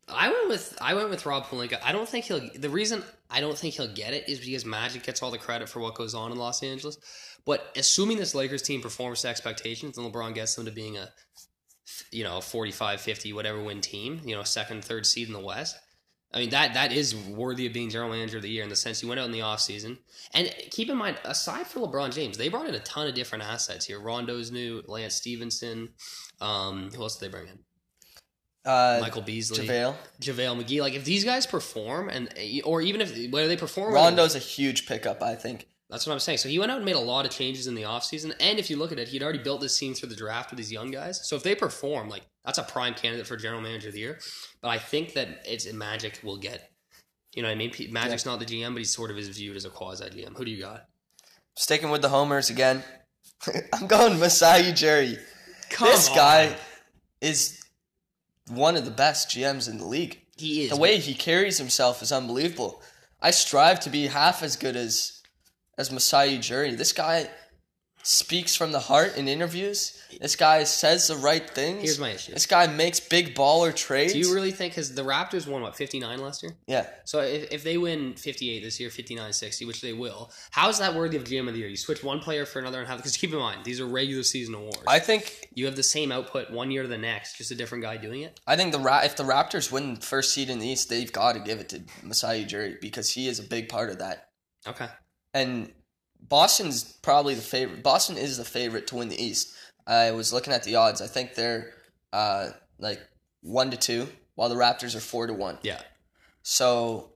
I 0.08 0.30
went 0.30 0.48
with 0.48 0.76
I 0.80 0.94
went 0.94 1.10
with 1.10 1.24
Rob 1.24 1.44
Pelinka. 1.44 1.78
I 1.84 1.92
don't 1.92 2.08
think 2.08 2.24
he'll. 2.24 2.40
The 2.56 2.68
reason 2.68 3.04
I 3.30 3.40
don't 3.40 3.56
think 3.56 3.74
he'll 3.74 3.92
get 3.94 4.12
it 4.12 4.28
is 4.28 4.40
because 4.40 4.66
Magic 4.66 5.04
gets 5.04 5.22
all 5.22 5.30
the 5.30 5.38
credit 5.38 5.68
for 5.68 5.80
what 5.80 5.94
goes 5.94 6.12
on 6.14 6.32
in 6.32 6.38
Los 6.38 6.62
Angeles. 6.62 6.98
But 7.44 7.72
assuming 7.76 8.18
this 8.18 8.34
Lakers 8.34 8.62
team 8.62 8.80
performs 8.80 9.22
to 9.22 9.28
expectations 9.28 9.96
and 9.96 10.12
LeBron 10.12 10.34
gets 10.34 10.54
them 10.54 10.64
to 10.66 10.70
being 10.70 10.96
a, 10.96 11.08
you 12.12 12.24
know, 12.24 12.40
45, 12.40 13.00
50, 13.00 13.32
whatever 13.32 13.62
win 13.62 13.80
team, 13.80 14.20
you 14.24 14.36
know, 14.36 14.42
second, 14.42 14.84
third 14.84 15.06
seed 15.06 15.26
in 15.26 15.32
the 15.32 15.40
West. 15.40 15.76
I 16.34 16.38
mean 16.38 16.50
that 16.50 16.74
that 16.74 16.92
is 16.92 17.14
worthy 17.14 17.66
of 17.66 17.72
being 17.74 17.90
general 17.90 18.10
manager 18.10 18.38
of 18.38 18.42
the 18.42 18.48
year 18.48 18.62
in 18.62 18.70
the 18.70 18.76
sense 18.76 19.00
he 19.00 19.06
went 19.06 19.20
out 19.20 19.26
in 19.26 19.32
the 19.32 19.40
offseason. 19.40 19.98
And 20.32 20.52
keep 20.70 20.88
in 20.88 20.96
mind, 20.96 21.18
aside 21.24 21.66
for 21.66 21.80
LeBron 21.80 22.14
James, 22.14 22.38
they 22.38 22.48
brought 22.48 22.66
in 22.66 22.74
a 22.74 22.80
ton 22.80 23.06
of 23.06 23.14
different 23.14 23.44
assets 23.44 23.84
here. 23.84 24.00
Rondo's 24.00 24.50
new, 24.50 24.82
Lance 24.86 25.14
Stephenson. 25.14 25.90
Um, 26.40 26.90
who 26.94 27.02
else 27.02 27.18
did 27.18 27.26
they 27.26 27.36
bring 27.36 27.48
in? 27.48 27.58
Uh, 28.64 28.98
Michael 29.00 29.22
Beasley. 29.22 29.66
JaVale. 29.66 29.94
JaVale 30.20 30.64
McGee. 30.64 30.80
Like 30.80 30.94
if 30.94 31.04
these 31.04 31.24
guys 31.24 31.46
perform 31.46 32.08
and 32.08 32.32
or 32.64 32.80
even 32.80 33.00
if 33.00 33.30
whether 33.30 33.48
they 33.48 33.56
perform 33.56 33.92
or 33.92 33.96
Rondo's 33.96 34.34
a 34.34 34.38
huge 34.38 34.86
pickup, 34.86 35.22
I 35.22 35.34
think. 35.34 35.66
That's 35.92 36.06
what 36.06 36.14
I'm 36.14 36.20
saying. 36.20 36.38
So 36.38 36.48
he 36.48 36.58
went 36.58 36.72
out 36.72 36.78
and 36.78 36.86
made 36.86 36.96
a 36.96 37.00
lot 37.00 37.26
of 37.26 37.30
changes 37.30 37.66
in 37.66 37.74
the 37.74 37.82
offseason. 37.82 38.32
And 38.40 38.58
if 38.58 38.70
you 38.70 38.78
look 38.78 38.92
at 38.92 38.98
it, 38.98 39.08
he'd 39.08 39.22
already 39.22 39.40
built 39.40 39.60
this 39.60 39.78
team 39.78 39.92
through 39.92 40.08
the 40.08 40.16
draft 40.16 40.50
with 40.50 40.56
these 40.56 40.72
young 40.72 40.90
guys. 40.90 41.28
So 41.28 41.36
if 41.36 41.42
they 41.42 41.54
perform, 41.54 42.08
like 42.08 42.22
that's 42.46 42.56
a 42.56 42.62
prime 42.62 42.94
candidate 42.94 43.26
for 43.26 43.36
general 43.36 43.60
manager 43.60 43.88
of 43.88 43.94
the 43.94 44.00
year. 44.00 44.18
But 44.62 44.68
I 44.68 44.78
think 44.78 45.12
that 45.12 45.42
it's 45.44 45.70
Magic 45.70 46.18
will 46.24 46.38
get. 46.38 46.70
You 47.34 47.42
know 47.42 47.48
what 47.48 47.54
I 47.54 47.56
mean? 47.56 47.72
Magic's 47.90 48.24
not 48.24 48.38
the 48.38 48.46
GM, 48.46 48.72
but 48.72 48.78
he 48.78 48.84
sort 48.84 49.10
of 49.10 49.18
is 49.18 49.28
viewed 49.28 49.54
as 49.54 49.66
a 49.66 49.70
quasi 49.70 50.06
GM. 50.06 50.34
Who 50.34 50.46
do 50.46 50.50
you 50.50 50.62
got? 50.62 50.86
Sticking 51.56 51.90
with 51.90 52.00
the 52.00 52.08
homers 52.08 52.48
again. 52.48 52.82
I'm 53.74 53.86
going 53.86 54.18
Masai 54.18 54.72
Ujiri. 54.72 55.18
Come 55.68 55.88
this 55.88 56.08
on. 56.08 56.16
guy 56.16 56.56
is 57.20 57.62
one 58.48 58.76
of 58.76 58.86
the 58.86 58.90
best 58.90 59.28
GMs 59.28 59.68
in 59.68 59.76
the 59.76 59.86
league. 59.86 60.22
he 60.38 60.64
is 60.64 60.70
The 60.70 60.76
way 60.76 60.96
he 60.96 61.12
carries 61.12 61.58
himself 61.58 62.00
is 62.00 62.12
unbelievable. 62.12 62.82
I 63.20 63.30
strive 63.30 63.78
to 63.80 63.90
be 63.90 64.06
half 64.06 64.42
as 64.42 64.56
good 64.56 64.74
as 64.74 65.21
as 65.82 65.90
Masai 65.90 66.38
Ujiri. 66.38 66.76
This 66.78 66.92
guy 66.92 67.28
speaks 68.04 68.56
from 68.56 68.72
the 68.72 68.80
heart 68.80 69.16
in 69.16 69.28
interviews. 69.28 70.00
This 70.20 70.34
guy 70.34 70.64
says 70.64 71.06
the 71.06 71.16
right 71.16 71.48
things. 71.48 71.82
Here's 71.82 71.98
my 71.98 72.10
issue. 72.10 72.32
This 72.32 72.46
guy 72.46 72.66
makes 72.66 72.98
big 72.98 73.34
baller 73.34 73.74
trades. 73.74 74.12
Do 74.12 74.18
you 74.18 74.34
really 74.34 74.50
think 74.50 74.72
because 74.72 74.94
the 74.94 75.02
Raptors 75.02 75.46
won 75.46 75.62
what 75.62 75.76
59 75.76 76.18
last 76.18 76.42
year? 76.42 76.52
yeah. 76.66 76.86
So 77.04 77.20
if, 77.20 77.52
if 77.52 77.64
they 77.64 77.78
win 77.78 78.14
58 78.14 78.62
this 78.62 78.80
year, 78.80 78.90
59 78.90 79.32
60, 79.32 79.64
which 79.66 79.80
they 79.80 79.92
will, 79.92 80.32
how 80.50 80.68
is 80.68 80.78
that 80.78 80.94
worthy 80.94 81.16
of 81.16 81.24
GM 81.24 81.46
of 81.48 81.54
the 81.54 81.60
year? 81.60 81.68
You 81.68 81.76
switch 81.76 82.02
one 82.02 82.20
player 82.20 82.44
for 82.44 82.58
another 82.58 82.80
and 82.80 82.88
have 82.88 82.98
because 82.98 83.16
keep 83.16 83.32
in 83.32 83.38
mind 83.38 83.64
these 83.64 83.80
are 83.80 83.86
regular 83.86 84.22
season 84.22 84.54
awards. 84.54 84.82
I 84.88 84.98
think 84.98 85.48
you 85.54 85.66
have 85.66 85.76
the 85.76 85.82
same 85.82 86.10
output 86.10 86.50
one 86.50 86.70
year 86.70 86.82
to 86.82 86.88
the 86.88 86.98
next, 86.98 87.38
just 87.38 87.50
a 87.50 87.56
different 87.56 87.84
guy 87.84 87.96
doing 87.96 88.22
it. 88.22 88.40
I 88.46 88.56
think 88.56 88.72
the 88.72 88.80
Ra- 88.80 89.02
if 89.04 89.16
the 89.16 89.24
Raptors 89.24 89.70
win 89.70 89.96
first 89.96 90.32
seed 90.32 90.50
in 90.50 90.58
the 90.58 90.68
East, 90.68 90.88
they've 90.88 91.12
got 91.12 91.34
to 91.34 91.40
give 91.40 91.60
it 91.60 91.68
to 91.70 91.82
Masai 92.02 92.44
Ujiri 92.44 92.80
because 92.80 93.10
he 93.10 93.28
is 93.28 93.38
a 93.38 93.44
big 93.44 93.68
part 93.68 93.90
of 93.90 93.98
that. 93.98 94.28
Okay. 94.66 94.88
And 95.34 95.72
Boston's 96.20 96.84
probably 96.84 97.34
the 97.34 97.42
favorite. 97.42 97.82
Boston 97.82 98.16
is 98.16 98.36
the 98.36 98.44
favorite 98.44 98.86
to 98.88 98.96
win 98.96 99.08
the 99.08 99.22
East. 99.22 99.54
I 99.86 100.12
was 100.12 100.32
looking 100.32 100.52
at 100.52 100.62
the 100.62 100.76
odds. 100.76 101.00
I 101.00 101.06
think 101.06 101.34
they're 101.34 101.72
uh, 102.12 102.50
like 102.78 103.00
one 103.40 103.70
to 103.70 103.76
two, 103.76 104.08
while 104.34 104.48
the 104.48 104.54
Raptors 104.54 104.94
are 104.94 105.00
four 105.00 105.26
to 105.26 105.34
one. 105.34 105.58
Yeah. 105.62 105.80
So 106.42 107.10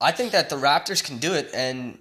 I 0.00 0.12
think 0.12 0.32
that 0.32 0.50
the 0.50 0.56
Raptors 0.56 1.02
can 1.02 1.18
do 1.18 1.34
it, 1.34 1.50
and 1.52 1.98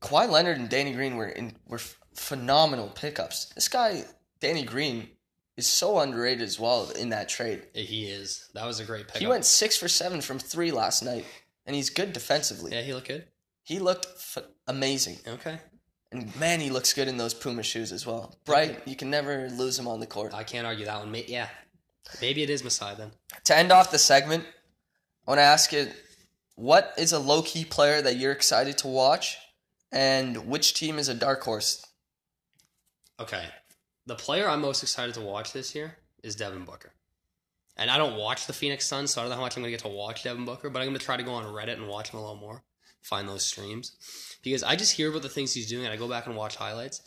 Kawhi 0.00 0.28
Leonard 0.28 0.58
and 0.58 0.68
Danny 0.68 0.92
Green 0.92 1.16
were 1.16 1.28
in, 1.28 1.56
were 1.66 1.80
phenomenal 2.14 2.88
pickups. 2.88 3.46
This 3.54 3.68
guy, 3.68 4.04
Danny 4.40 4.62
Green, 4.62 5.08
is 5.56 5.66
so 5.66 5.98
underrated 5.98 6.42
as 6.42 6.60
well 6.60 6.90
in 6.90 7.08
that 7.08 7.28
trade. 7.28 7.64
He 7.74 8.06
is. 8.06 8.48
That 8.54 8.66
was 8.66 8.78
a 8.78 8.84
great 8.84 9.08
pick. 9.08 9.16
He 9.16 9.26
went 9.26 9.44
six 9.44 9.76
for 9.76 9.88
seven 9.88 10.20
from 10.20 10.38
three 10.38 10.70
last 10.70 11.02
night, 11.02 11.24
and 11.66 11.74
he's 11.74 11.90
good 11.90 12.12
defensively. 12.12 12.72
Yeah, 12.72 12.82
he 12.82 12.94
looked 12.94 13.08
good. 13.08 13.24
He 13.68 13.78
looked 13.80 14.06
f- 14.06 14.38
amazing, 14.66 15.18
Okay. 15.26 15.58
and 16.10 16.34
man, 16.36 16.58
he 16.58 16.70
looks 16.70 16.94
good 16.94 17.06
in 17.06 17.18
those 17.18 17.34
Puma 17.34 17.62
shoes 17.62 17.92
as 17.92 18.06
well. 18.06 18.34
Bright, 18.46 18.88
you 18.88 18.96
can 18.96 19.10
never 19.10 19.50
lose 19.50 19.78
him 19.78 19.86
on 19.86 20.00
the 20.00 20.06
court. 20.06 20.32
I 20.32 20.42
can't 20.42 20.66
argue 20.66 20.86
that 20.86 20.98
one. 21.00 21.10
May- 21.10 21.26
Yeah. 21.26 21.50
Maybe 22.22 22.42
it 22.42 22.48
is 22.48 22.64
Masai 22.64 22.94
then. 22.94 23.12
To 23.44 23.54
end 23.54 23.70
off 23.70 23.90
the 23.90 23.98
segment, 23.98 24.46
I 25.26 25.30
want 25.30 25.38
to 25.40 25.42
ask 25.42 25.70
you, 25.70 25.92
what 26.54 26.94
is 26.96 27.12
a 27.12 27.18
low 27.18 27.42
key 27.42 27.66
player 27.66 28.00
that 28.00 28.16
you're 28.16 28.32
excited 28.32 28.78
to 28.78 28.88
watch, 28.88 29.36
and 29.92 30.48
which 30.48 30.72
team 30.72 30.98
is 30.98 31.08
a 31.10 31.14
dark 31.14 31.42
horse? 31.42 31.84
Okay. 33.20 33.44
The 34.06 34.14
player 34.14 34.48
I'm 34.48 34.62
most 34.62 34.82
excited 34.82 35.14
to 35.16 35.20
watch 35.20 35.52
this 35.52 35.74
year 35.74 35.98
is 36.22 36.34
Devin 36.36 36.64
Booker. 36.64 36.94
And 37.76 37.90
I 37.90 37.98
don't 37.98 38.16
watch 38.16 38.46
the 38.46 38.54
Phoenix 38.54 38.86
Suns, 38.86 39.10
so 39.12 39.20
I 39.20 39.24
don't 39.24 39.30
know 39.30 39.36
how 39.36 39.42
much 39.42 39.56
I'm 39.58 39.62
going 39.62 39.70
to 39.72 39.76
get 39.76 39.88
to 39.88 39.94
watch 39.94 40.22
Devin 40.24 40.46
Booker, 40.46 40.70
but 40.70 40.80
I'm 40.80 40.88
going 40.88 40.98
to 40.98 41.04
try 41.04 41.18
to 41.18 41.22
go 41.22 41.34
on 41.34 41.44
Reddit 41.44 41.74
and 41.74 41.86
watch 41.88 42.08
him 42.08 42.18
a 42.18 42.22
little 42.22 42.36
more, 42.40 42.64
find 43.02 43.28
those 43.28 43.44
streams. 43.44 43.96
Because 44.42 44.62
I 44.62 44.76
just 44.76 44.96
hear 44.96 45.10
about 45.10 45.22
the 45.22 45.28
things 45.28 45.52
he's 45.52 45.68
doing, 45.68 45.84
and 45.84 45.92
I 45.92 45.96
go 45.96 46.08
back 46.08 46.26
and 46.26 46.36
watch 46.36 46.56
highlights, 46.56 47.02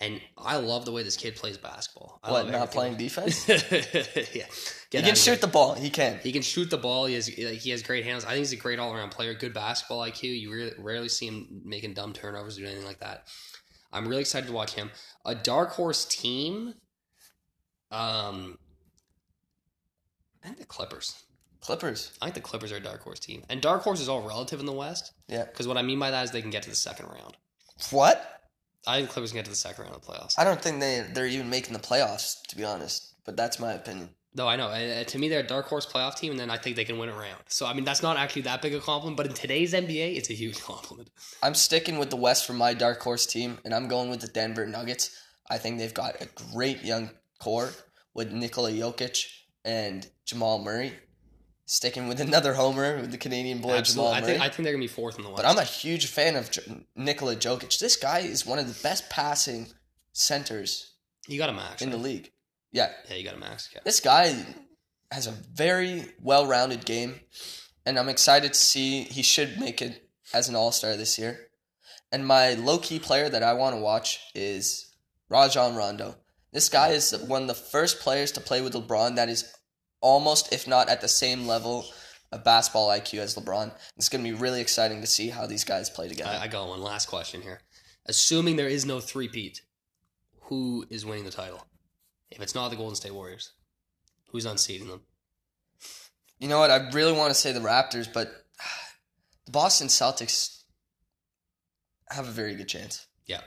and 0.00 0.20
I 0.38 0.56
love 0.56 0.86
the 0.86 0.92
way 0.92 1.02
this 1.02 1.16
kid 1.16 1.36
plays 1.36 1.58
basketball. 1.58 2.20
I 2.22 2.30
What, 2.32 2.46
love 2.46 2.52
not 2.52 2.70
playing 2.70 2.96
defense? 2.96 3.46
yeah. 4.34 4.46
He 4.90 5.02
can 5.02 5.14
shoot 5.14 5.40
the 5.42 5.46
ball. 5.46 5.74
He 5.74 5.90
can. 5.90 6.18
He 6.22 6.32
can 6.32 6.42
shoot 6.42 6.70
the 6.70 6.78
ball. 6.78 7.04
He 7.04 7.14
has 7.14 7.26
he 7.26 7.70
has 7.70 7.82
great 7.82 8.04
hands. 8.04 8.24
I 8.24 8.28
think 8.28 8.38
he's 8.38 8.52
a 8.52 8.56
great 8.56 8.78
all 8.78 8.94
around 8.94 9.10
player. 9.10 9.34
Good 9.34 9.52
basketball 9.52 10.00
IQ. 10.00 10.22
You 10.40 10.52
really, 10.52 10.72
rarely 10.78 11.08
see 11.10 11.26
him 11.26 11.60
making 11.64 11.94
dumb 11.94 12.12
turnovers 12.14 12.58
or 12.58 12.64
anything 12.64 12.86
like 12.86 13.00
that. 13.00 13.26
I'm 13.92 14.08
really 14.08 14.22
excited 14.22 14.46
to 14.46 14.52
watch 14.52 14.72
him. 14.74 14.90
A 15.26 15.34
dark 15.34 15.70
horse 15.72 16.06
team. 16.06 16.74
Um, 17.90 18.56
I 20.42 20.46
think 20.46 20.58
the 20.58 20.64
Clippers. 20.64 21.22
Clippers. 21.60 22.12
I 22.20 22.26
think 22.26 22.34
the 22.34 22.40
Clippers 22.40 22.72
are 22.72 22.76
a 22.76 22.80
dark 22.80 23.02
horse 23.02 23.20
team, 23.20 23.42
and 23.48 23.60
dark 23.60 23.82
horse 23.82 24.00
is 24.00 24.08
all 24.08 24.26
relative 24.26 24.60
in 24.60 24.66
the 24.66 24.72
West. 24.72 25.12
Yeah. 25.28 25.44
Because 25.44 25.68
what 25.68 25.76
I 25.76 25.82
mean 25.82 25.98
by 25.98 26.10
that 26.10 26.24
is 26.24 26.30
they 26.30 26.42
can 26.42 26.50
get 26.50 26.62
to 26.64 26.70
the 26.70 26.76
second 26.76 27.06
round. 27.06 27.36
What? 27.90 28.40
I 28.86 28.96
think 28.96 29.08
the 29.08 29.12
Clippers 29.12 29.30
can 29.32 29.38
get 29.38 29.44
to 29.44 29.50
the 29.50 29.56
second 29.56 29.84
round 29.84 29.96
of 29.96 30.02
the 30.02 30.12
playoffs. 30.12 30.34
I 30.38 30.44
don't 30.44 30.60
think 30.60 30.80
they 30.80 31.06
they're 31.12 31.26
even 31.26 31.50
making 31.50 31.74
the 31.74 31.80
playoffs, 31.80 32.42
to 32.48 32.56
be 32.56 32.64
honest. 32.64 33.14
But 33.24 33.36
that's 33.36 33.60
my 33.60 33.72
opinion. 33.72 34.10
No, 34.34 34.46
I 34.46 34.56
know. 34.56 34.68
Uh, 34.68 35.02
to 35.04 35.18
me, 35.18 35.28
they're 35.28 35.40
a 35.40 35.46
dark 35.46 35.66
horse 35.66 35.86
playoff 35.86 36.16
team, 36.16 36.30
and 36.30 36.38
then 36.38 36.50
I 36.50 36.56
think 36.56 36.76
they 36.76 36.84
can 36.84 36.98
win 36.98 37.08
a 37.08 37.12
round. 37.12 37.42
So, 37.48 37.66
I 37.66 37.72
mean, 37.72 37.84
that's 37.84 38.02
not 38.02 38.16
actually 38.16 38.42
that 38.42 38.62
big 38.62 38.74
a 38.74 38.80
compliment, 38.80 39.16
but 39.16 39.26
in 39.26 39.32
today's 39.32 39.72
NBA, 39.72 40.16
it's 40.16 40.30
a 40.30 40.34
huge 40.34 40.60
compliment. 40.62 41.10
I'm 41.42 41.54
sticking 41.54 41.98
with 41.98 42.10
the 42.10 42.16
West 42.16 42.46
for 42.46 42.52
my 42.52 42.72
dark 42.72 43.00
horse 43.02 43.26
team, 43.26 43.58
and 43.64 43.74
I'm 43.74 43.88
going 43.88 44.08
with 44.08 44.20
the 44.20 44.28
Denver 44.28 44.66
Nuggets. 44.66 45.10
I 45.48 45.58
think 45.58 45.78
they've 45.78 45.92
got 45.92 46.22
a 46.22 46.28
great 46.52 46.84
young 46.84 47.10
core 47.40 47.70
with 48.14 48.30
Nikola 48.30 48.70
Jokic 48.70 49.26
and 49.64 50.08
Jamal 50.24 50.60
Murray. 50.60 50.92
Sticking 51.70 52.08
with 52.08 52.20
another 52.28 52.54
homer 52.54 52.96
with 53.00 53.12
the 53.12 53.16
Canadian 53.16 53.60
boy 53.60 53.74
Absolutely. 53.74 54.14
Jamal 54.16 54.24
I 54.24 54.26
think 54.26 54.42
I 54.42 54.48
think 54.48 54.64
they're 54.64 54.72
gonna 54.72 54.82
be 54.82 54.88
fourth 54.88 55.18
in 55.18 55.22
the 55.22 55.30
West. 55.30 55.40
but 55.40 55.48
I'm 55.48 55.56
a 55.56 55.62
huge 55.62 56.06
fan 56.06 56.34
of 56.34 56.50
J- 56.50 56.62
Nikola 56.96 57.36
Jokic. 57.36 57.78
This 57.78 57.94
guy 57.94 58.18
is 58.20 58.44
one 58.44 58.58
of 58.58 58.66
the 58.66 58.82
best 58.82 59.08
passing 59.08 59.68
centers 60.12 60.94
you 61.28 61.38
got 61.38 61.48
a 61.48 61.52
max. 61.52 61.80
in 61.80 61.90
the 61.90 61.96
league. 61.96 62.32
Yeah, 62.72 62.90
Yeah, 63.08 63.14
you 63.14 63.24
got 63.24 63.34
a 63.34 63.38
max. 63.38 63.68
Yeah. 63.72 63.82
this 63.84 64.00
guy 64.00 64.44
has 65.12 65.28
a 65.28 65.30
very 65.30 66.06
well-rounded 66.20 66.84
game, 66.84 67.20
and 67.86 67.96
I'm 68.00 68.08
excited 68.08 68.52
to 68.52 68.58
see 68.58 69.04
he 69.04 69.22
should 69.22 69.60
make 69.60 69.80
it 69.80 70.08
as 70.34 70.48
an 70.48 70.56
All-Star 70.56 70.96
this 70.96 71.20
year. 71.20 71.50
And 72.10 72.26
my 72.26 72.54
low-key 72.54 72.98
player 72.98 73.28
that 73.28 73.44
I 73.44 73.52
want 73.52 73.76
to 73.76 73.80
watch 73.80 74.18
is 74.34 74.92
Rajon 75.28 75.76
Rondo. 75.76 76.16
This 76.52 76.68
guy 76.68 76.88
is 76.88 77.16
one 77.16 77.42
of 77.42 77.48
the 77.48 77.54
first 77.54 78.00
players 78.00 78.32
to 78.32 78.40
play 78.40 78.60
with 78.60 78.72
LeBron 78.74 79.14
that 79.14 79.28
is 79.28 79.52
almost, 80.00 80.52
if 80.52 80.66
not 80.66 80.88
at 80.88 81.00
the 81.00 81.08
same 81.08 81.46
level 81.46 81.86
of 82.32 82.44
basketball 82.44 82.88
IQ 82.88 83.18
as 83.18 83.34
LeBron. 83.34 83.72
It's 83.96 84.08
going 84.08 84.24
to 84.24 84.30
be 84.30 84.36
really 84.36 84.60
exciting 84.60 85.00
to 85.00 85.06
see 85.06 85.30
how 85.30 85.46
these 85.46 85.64
guys 85.64 85.90
play 85.90 86.08
together. 86.08 86.30
I, 86.30 86.44
I 86.44 86.48
got 86.48 86.68
one 86.68 86.82
last 86.82 87.08
question 87.08 87.42
here. 87.42 87.60
Assuming 88.06 88.56
there 88.56 88.68
is 88.68 88.86
no 88.86 89.00
three-peat, 89.00 89.62
who 90.42 90.86
is 90.90 91.04
winning 91.04 91.24
the 91.24 91.30
title? 91.30 91.66
If 92.30 92.40
it's 92.40 92.54
not 92.54 92.70
the 92.70 92.76
Golden 92.76 92.94
State 92.96 93.14
Warriors, 93.14 93.52
who's 94.28 94.46
unseating 94.46 94.88
them? 94.88 95.02
You 96.38 96.48
know 96.48 96.58
what? 96.58 96.70
I 96.70 96.88
really 96.90 97.12
want 97.12 97.30
to 97.30 97.38
say 97.38 97.52
the 97.52 97.60
Raptors, 97.60 98.10
but 98.12 98.28
the 99.46 99.52
Boston 99.52 99.88
Celtics 99.88 100.62
have 102.08 102.26
a 102.26 102.32
very 102.32 102.54
good 102.54 102.68
chance. 102.68 103.06
Yeah, 103.26 103.40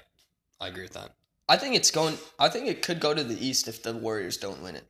I 0.59 0.67
agree 0.67 0.83
with 0.83 0.93
that. 0.93 1.15
I 1.49 1.57
think 1.57 1.75
it's 1.75 1.91
going. 1.91 2.17
I 2.39 2.49
think 2.49 2.67
it 2.67 2.81
could 2.81 2.99
go 2.99 3.13
to 3.13 3.23
the 3.23 3.45
East 3.45 3.67
if 3.67 3.83
the 3.83 3.93
Warriors 3.93 4.37
don't 4.37 4.61
win 4.61 4.75
it. 4.75 4.87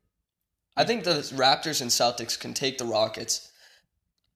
I 0.75 0.83
think 0.85 1.03
the 1.03 1.15
Raptors 1.35 1.81
and 1.81 1.91
Celtics 1.91 2.39
can 2.39 2.53
take 2.53 2.77
the 2.77 2.85
Rockets. 2.85 3.51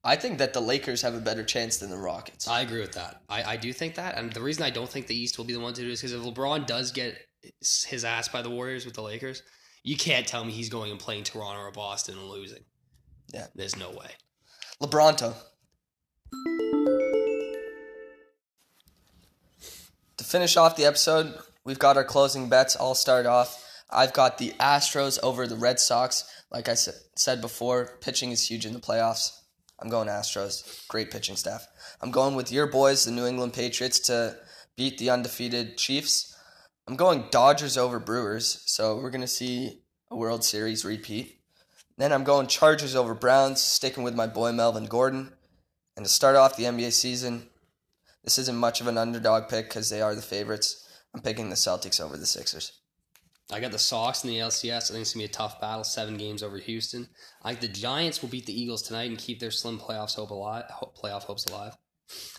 I 0.04 0.16
think 0.16 0.38
that 0.38 0.54
the 0.54 0.62
Lakers 0.62 1.02
have 1.02 1.16
a 1.16 1.20
better 1.20 1.44
chance 1.44 1.78
than 1.78 1.90
the 1.90 1.98
Rockets. 1.98 2.48
I 2.48 2.62
agree 2.62 2.80
with 2.80 2.94
that. 2.94 3.22
I, 3.28 3.44
I 3.44 3.58
do 3.58 3.74
think 3.74 3.96
that, 3.96 4.18
and 4.18 4.32
the 4.32 4.42
reason 4.42 4.64
I 4.64 4.70
don't 4.70 4.90
think 4.90 5.08
the 5.08 5.16
East 5.16 5.38
will 5.38 5.46
be 5.46 5.54
the 5.54 5.60
one 5.60 5.74
to 5.74 5.82
do 5.82 5.90
is 5.90 6.02
because 6.02 6.14
if 6.14 6.22
LeBron 6.22 6.66
does 6.66 6.92
get 6.92 7.18
his 7.88 8.06
ass 8.06 8.28
by 8.28 8.42
the 8.42 8.50
Warriors 8.50 8.86
with 8.86 8.94
the 8.94 9.02
Lakers, 9.02 9.42
you 9.84 9.98
can't 9.98 10.28
tell 10.28 10.46
me 10.46 10.52
he's 10.52 10.70
going 10.70 10.92
and 10.92 11.00
playing 11.00 11.24
Toronto 11.24 11.62
or 11.62 11.72
Boston 11.72 12.18
and 12.18 12.30
losing. 12.30 12.64
Yeah. 13.34 13.48
there's 13.56 13.76
no 13.76 13.90
way. 13.90 14.12
LeBronto. 14.82 15.34
To 20.18 20.24
finish 20.24 20.56
off 20.56 20.76
the 20.76 20.86
episode, 20.86 21.36
we've 21.66 21.80
got 21.80 21.98
our 21.98 22.04
closing 22.04 22.48
bets. 22.48 22.78
I'll 22.80 22.96
start 22.96 23.26
off. 23.26 23.67
I've 23.90 24.14
got 24.14 24.38
the 24.38 24.54
Astros 24.60 25.18
over 25.24 25.48
the 25.48 25.56
Red 25.56 25.80
Sox. 25.80 26.30
Like 26.52 26.68
I 26.68 26.74
said 26.74 27.42
before, 27.42 27.98
pitching 28.02 28.32
is 28.32 28.50
huge 28.50 28.66
in 28.66 28.74
the 28.74 28.80
playoffs. 28.80 29.32
I'm 29.80 29.90
going 29.90 30.08
Astros. 30.08 30.88
Great 30.88 31.12
pitching 31.12 31.36
staff. 31.36 31.68
I'm 32.02 32.12
going 32.12 32.36
with 32.36 32.52
your 32.52 32.68
boys, 32.68 33.06
the 33.06 33.12
New 33.12 33.26
England 33.26 33.54
Patriots, 33.54 34.00
to 34.02 34.38
beat 34.76 34.98
the 34.98 35.10
undefeated 35.10 35.78
Chiefs. 35.78 36.36
I'm 36.88 36.96
going 36.96 37.26
Dodgers 37.32 37.78
over 37.78 38.00
Brewers, 38.00 38.64
so 38.66 38.96
we're 38.96 39.10
going 39.10 39.22
to 39.22 39.28
see 39.28 39.82
a 40.10 40.16
World 40.16 40.44
Series 40.44 40.86
repeat. 40.86 41.42
Then 41.98 42.14
I'm 42.14 42.24
going 42.24 42.48
Chargers 42.48 42.96
over 42.96 43.14
Browns, 43.14 43.62
sticking 43.62 44.04
with 44.04 44.16
my 44.16 44.28
boy 44.28 44.52
Melvin 44.52 44.86
Gordon. 44.86 45.34
And 45.96 46.06
to 46.06 46.12
start 46.12 46.36
off 46.36 46.56
the 46.56 46.66
NBA 46.66 46.94
season, 46.94 47.50
this 48.24 48.38
isn't 48.38 48.58
much 48.58 48.82
of 48.82 48.88
an 48.88 48.98
underdog 48.98 49.50
pick 49.50 49.68
because 49.68 49.90
they 49.90 50.02
are 50.02 50.14
the 50.14 50.22
favorites. 50.22 50.88
I'm 51.14 51.22
picking 51.22 51.50
the 51.50 51.56
Celtics 51.56 52.00
over 52.00 52.18
the 52.18 52.26
Sixers. 52.26 52.80
I 53.52 53.60
got 53.62 53.72
the 53.72 53.80
Sox 53.80 54.24
in 54.24 54.30
the 54.30 54.40
LCS. 54.40 54.90
I 54.90 54.94
think 54.94 55.02
it's 55.02 55.14
gonna 55.14 55.22
be 55.22 55.30
a 55.30 55.34
tough 55.34 55.62
battle. 55.62 55.84
Seven 55.84 56.18
games 56.18 56.44
over 56.44 56.58
Houston. 56.58 57.08
I 57.44 57.50
think 57.54 57.62
the 57.62 57.80
Giants 57.80 58.22
will 58.22 58.30
beat 58.30 58.46
the 58.46 58.60
Eagles 58.60 58.82
tonight 58.82 59.10
and 59.10 59.18
keep 59.18 59.40
their 59.40 59.52
slim 59.52 59.80
playoffs 59.80 60.16
hope 60.16 60.32
alive. 60.32 60.66
Playoff 61.02 61.24
hopes 61.24 61.46
alive. 61.46 61.78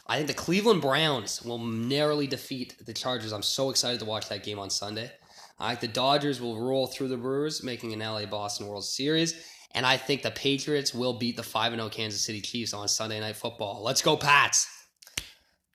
I 0.07 0.17
think 0.17 0.29
the 0.29 0.35
Cleveland 0.35 0.83
Browns 0.83 1.43
will 1.43 1.59
narrowly 1.59 2.27
defeat 2.27 2.77
the 2.85 2.95
Chargers. 2.95 3.33
I'm 3.33 3.43
so 3.43 3.71
excited 3.71 4.01
to 4.01 4.07
watch 4.07 4.29
that 4.29 4.45
game 4.45 4.59
on 4.59 4.71
Sunday. 4.71 5.11
I 5.59 5.71
think 5.71 5.81
the 5.81 5.89
Dodgers 5.89 6.41
will 6.41 6.61
roll 6.61 6.87
through 6.87 7.09
the 7.09 7.17
Brewers, 7.17 7.63
making 7.63 7.93
an 7.93 8.01
LA 8.01 8.27
Boston 8.27 8.67
World 8.67 8.85
Series. 8.85 9.35
And 9.73 9.85
I 9.85 9.97
think 9.97 10.23
the 10.23 10.31
Patriots 10.31 10.95
will 10.95 11.15
beat 11.15 11.37
the 11.37 11.43
5 11.43 11.75
0 11.75 11.89
Kansas 11.89 12.23
City 12.23 12.41
Chiefs 12.41 12.73
on 12.73 12.89
Sunday 12.89 13.21
Night 13.21 13.37
Football. 13.37 13.83
Let's 13.83 14.03
go, 14.03 14.17
Pats! 14.17 14.67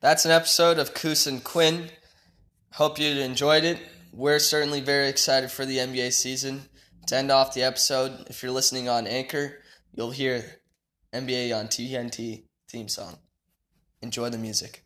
That's 0.02 0.26
an 0.26 0.32
episode 0.32 0.80
of 0.80 0.94
Cous 0.94 1.28
and 1.28 1.44
Quinn. 1.44 1.90
Hope 2.72 3.00
you 3.00 3.08
enjoyed 3.08 3.64
it. 3.64 3.78
We're 4.16 4.38
certainly 4.38 4.80
very 4.80 5.10
excited 5.10 5.50
for 5.50 5.66
the 5.66 5.80
NBA 5.80 6.14
season. 6.14 6.70
To 7.08 7.18
end 7.18 7.32
off 7.32 7.56
the 7.56 7.64
episode, 7.64 8.28
if 8.30 8.44
you're 8.44 8.52
listening 8.52 8.88
on 8.88 9.08
Anchor, 9.08 9.58
you'll 9.92 10.12
hear 10.12 10.62
NBA 11.12 11.58
on 11.58 11.66
TNT 11.66 12.44
theme 12.70 12.88
song. 12.88 13.18
Enjoy 14.04 14.30
the 14.30 14.38
music. 14.38 14.83